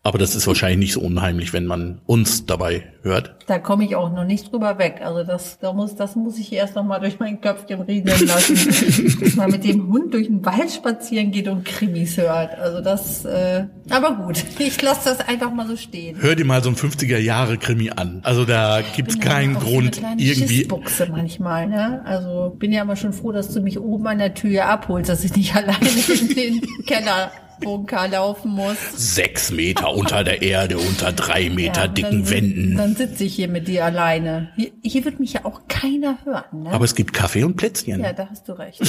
Aber 0.06 0.18
das 0.18 0.36
ist 0.36 0.46
wahrscheinlich 0.48 0.80
nicht 0.80 0.94
so 0.94 1.00
unheimlich, 1.00 1.54
wenn 1.54 1.66
man 1.66 2.02
uns 2.06 2.46
dabei 2.46 2.84
hört. 3.04 3.38
Da 3.48 3.58
komme 3.58 3.86
ich 3.86 3.96
auch 3.96 4.12
noch 4.12 4.26
nicht 4.26 4.52
drüber 4.52 4.78
weg. 4.78 5.00
Also 5.02 5.24
das, 5.24 5.60
da 5.60 5.72
muss, 5.72 5.96
das 5.96 6.18
muss 6.18 6.38
ich 6.38 6.52
erst 6.52 6.76
noch 6.76 6.84
mal 6.84 7.00
durch 7.00 7.20
mein 7.20 7.40
Köpfchen 7.40 7.80
rieseln 7.82 8.28
lassen, 8.28 9.18
dass 9.22 9.36
man 9.36 9.52
mit 9.52 9.64
dem 9.64 9.88
Hund 9.88 10.14
durch 10.14 10.28
den 10.28 10.44
Wald 10.46 10.72
spazieren 10.72 11.32
geht 11.32 11.48
und 11.48 11.64
Krimis 11.64 12.18
hört. 12.18 12.54
Also 12.60 12.82
das, 12.82 13.24
äh, 13.24 13.64
aber 13.90 14.16
gut, 14.16 14.44
ich 14.60 14.82
lasse 14.82 15.10
das 15.10 15.22
einfach 15.22 15.54
mal 15.54 15.68
so 15.68 15.78
stehen. 15.78 16.18
Hör 16.20 16.36
dir 16.36 16.46
mal 16.46 16.62
so 16.62 16.70
ein 16.70 16.76
50er 16.76 17.18
Jahre 17.18 17.58
Krimi 17.58 17.90
an. 17.90 18.20
Also 18.24 18.44
da 18.44 18.82
gibt's 18.82 19.18
keinen 19.22 19.56
auch 19.56 19.62
so 19.62 19.68
Grund 19.68 20.04
eine 20.04 20.22
irgendwie. 20.22 20.56
Schissbuchse 20.56 21.08
manchmal, 21.10 21.68
ne? 21.68 22.02
Also 22.04 22.54
bin 22.60 22.74
ja 22.74 22.82
immer 22.82 22.98
schon 22.98 23.14
froh, 23.14 23.32
dass 23.32 23.54
du 23.54 23.62
mich 23.62 23.80
oben 23.80 24.06
an 24.08 24.18
der 24.18 24.34
Tür 24.34 24.66
abholst, 24.66 25.10
dass 25.10 25.24
ich 25.24 25.34
nicht 25.34 25.56
alleine 25.56 25.90
in 26.10 26.28
den 26.36 26.62
Keller 26.86 27.32
Bunker 27.62 28.08
laufen 28.08 28.52
muss. 28.52 28.78
Sechs 28.96 29.52
Meter 29.52 29.94
unter 29.94 30.24
der 30.24 30.42
Erde, 30.42 30.78
unter 30.78 31.12
drei 31.12 31.50
Meter 31.50 31.82
Ja, 31.84 31.88
dicken 31.88 32.24
dann, 32.24 32.30
Wänden. 32.30 32.78
Dann 32.78 32.96
sitze 32.96 33.24
ich 33.24 33.36
hier 33.36 33.48
mit 33.48 33.68
dir 33.68 33.86
alleine. 33.86 34.50
Hier, 34.56 34.72
hier 34.84 35.06
wird 35.06 35.20
mich 35.20 35.34
ja 35.34 35.46
auch 35.46 35.62
keiner 35.68 36.18
hören, 36.26 36.64
ne? 36.64 36.72
Aber 36.72 36.86
es 36.86 36.96
gibt 36.96 37.14
Kaffee 37.14 37.44
und 37.44 37.56
Plätzchen. 37.56 38.02
ja, 38.02 38.14
da 38.14 38.28
hast 38.30 38.48
du 38.48 38.54
recht. 38.54 38.82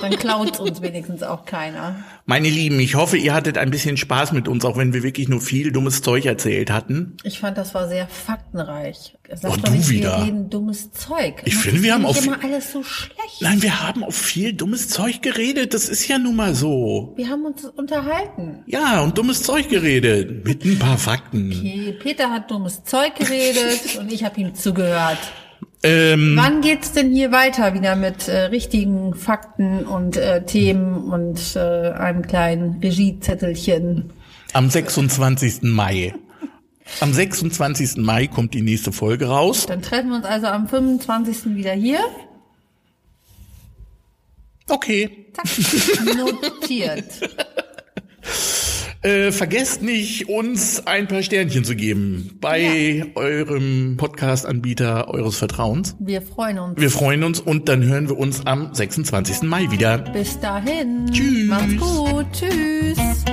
Dann 0.00 0.12
klaut's 0.12 0.58
uns 0.60 0.80
wenigstens 0.82 1.22
auch 1.22 1.44
keiner. 1.44 1.96
Meine 2.26 2.48
Lieben, 2.48 2.78
ich 2.80 2.94
hoffe, 2.94 3.16
ihr 3.16 3.34
hattet 3.34 3.58
ein 3.58 3.70
bisschen 3.70 3.96
Spaß 3.96 4.32
mit 4.32 4.48
uns, 4.48 4.64
auch 4.64 4.76
wenn 4.76 4.92
wir 4.92 5.02
wirklich 5.02 5.28
nur 5.28 5.40
viel 5.40 5.72
dummes 5.72 6.02
Zeug 6.02 6.26
erzählt 6.26 6.70
hatten. 6.70 7.16
Ich 7.24 7.38
fand, 7.40 7.56
das 7.58 7.74
war 7.74 7.88
sehr 7.88 8.06
faktenreich. 8.08 9.16
Sag 9.34 9.52
Oh, 9.52 9.56
doch 9.56 9.64
du 9.64 9.70
nicht, 9.72 9.88
wieder. 9.88 10.18
Wir 10.18 10.24
reden 10.26 10.50
dummes 10.50 10.90
Zeug. 10.92 11.42
Ich 11.44 11.54
Mach 11.54 11.62
finde, 11.62 11.82
wir 11.82 11.94
haben 11.94 12.04
auf- 12.04 12.24
immer 12.26 12.42
alles 12.44 12.72
so 12.72 12.82
schlecht. 12.82 13.40
Nein, 13.40 13.62
wir 13.62 13.82
haben 13.82 14.04
auf 14.04 14.14
viel 14.14 14.52
dummes 14.52 14.88
Zeug 14.88 15.22
geredet. 15.22 15.72
Das 15.74 15.88
ist 15.88 16.06
ja 16.08 16.18
nun 16.18 16.36
mal 16.36 16.54
so. 16.54 17.14
Wir 17.16 17.28
haben 17.28 17.46
uns 17.46 17.64
unterhalten. 17.64 18.62
Ja, 18.66 19.00
und 19.00 19.16
dummes 19.16 19.42
Zeug 19.42 19.68
geredet. 19.70 20.44
Mit 20.44 20.64
ein 20.64 20.78
paar 20.78 20.98
Fakten. 20.98 21.50
Okay, 21.50 21.96
Peter 22.02 22.30
hat 22.30 22.50
dummes 22.50 22.84
Zeug 22.84 23.14
geredet 23.16 23.96
und 23.98 24.12
ich 24.12 24.22
habe 24.24 24.38
ihm 24.40 24.54
zugehört. 24.54 25.18
Ähm, 25.84 26.34
Wann 26.36 26.60
geht's 26.60 26.92
denn 26.92 27.10
hier 27.12 27.32
weiter 27.32 27.74
wieder 27.74 27.96
mit 27.96 28.28
äh, 28.28 28.42
richtigen 28.42 29.14
Fakten 29.14 29.84
und 29.86 30.16
äh, 30.16 30.44
Themen 30.44 31.10
und 31.10 31.56
äh, 31.56 31.90
einem 31.92 32.22
kleinen 32.22 32.80
Regiezettelchen? 32.82 34.12
am 34.52 34.68
26. 34.68 35.62
Mai. 35.62 36.14
Am 37.00 37.12
26. 37.12 37.96
Mai 37.98 38.26
kommt 38.26 38.54
die 38.54 38.62
nächste 38.62 38.92
Folge 38.92 39.26
raus. 39.26 39.66
Dann 39.66 39.82
treffen 39.82 40.10
wir 40.10 40.16
uns 40.16 40.26
also 40.26 40.46
am 40.46 40.68
25. 40.68 41.54
wieder 41.54 41.72
hier. 41.72 42.00
Okay. 44.68 45.26
Zack, 45.34 45.46
notiert. 46.16 47.04
Äh, 49.04 49.32
vergesst 49.32 49.82
nicht, 49.82 50.28
uns 50.28 50.86
ein 50.86 51.08
paar 51.08 51.24
Sternchen 51.24 51.64
zu 51.64 51.74
geben 51.74 52.38
bei 52.40 53.04
eurem 53.16 53.96
Podcast-Anbieter 53.96 55.08
eures 55.08 55.38
Vertrauens. 55.38 55.96
Wir 55.98 56.22
freuen 56.22 56.60
uns. 56.60 56.80
Wir 56.80 56.88
freuen 56.88 57.24
uns 57.24 57.40
und 57.40 57.68
dann 57.68 57.82
hören 57.82 58.08
wir 58.08 58.16
uns 58.16 58.46
am 58.46 58.72
26. 58.72 59.42
Mai 59.42 59.68
wieder. 59.72 59.98
Bis 59.98 60.38
dahin. 60.38 61.10
Tschüss. 61.10 61.48
Macht's 61.48 61.76
gut. 61.78 62.26
Tschüss. 62.32 63.24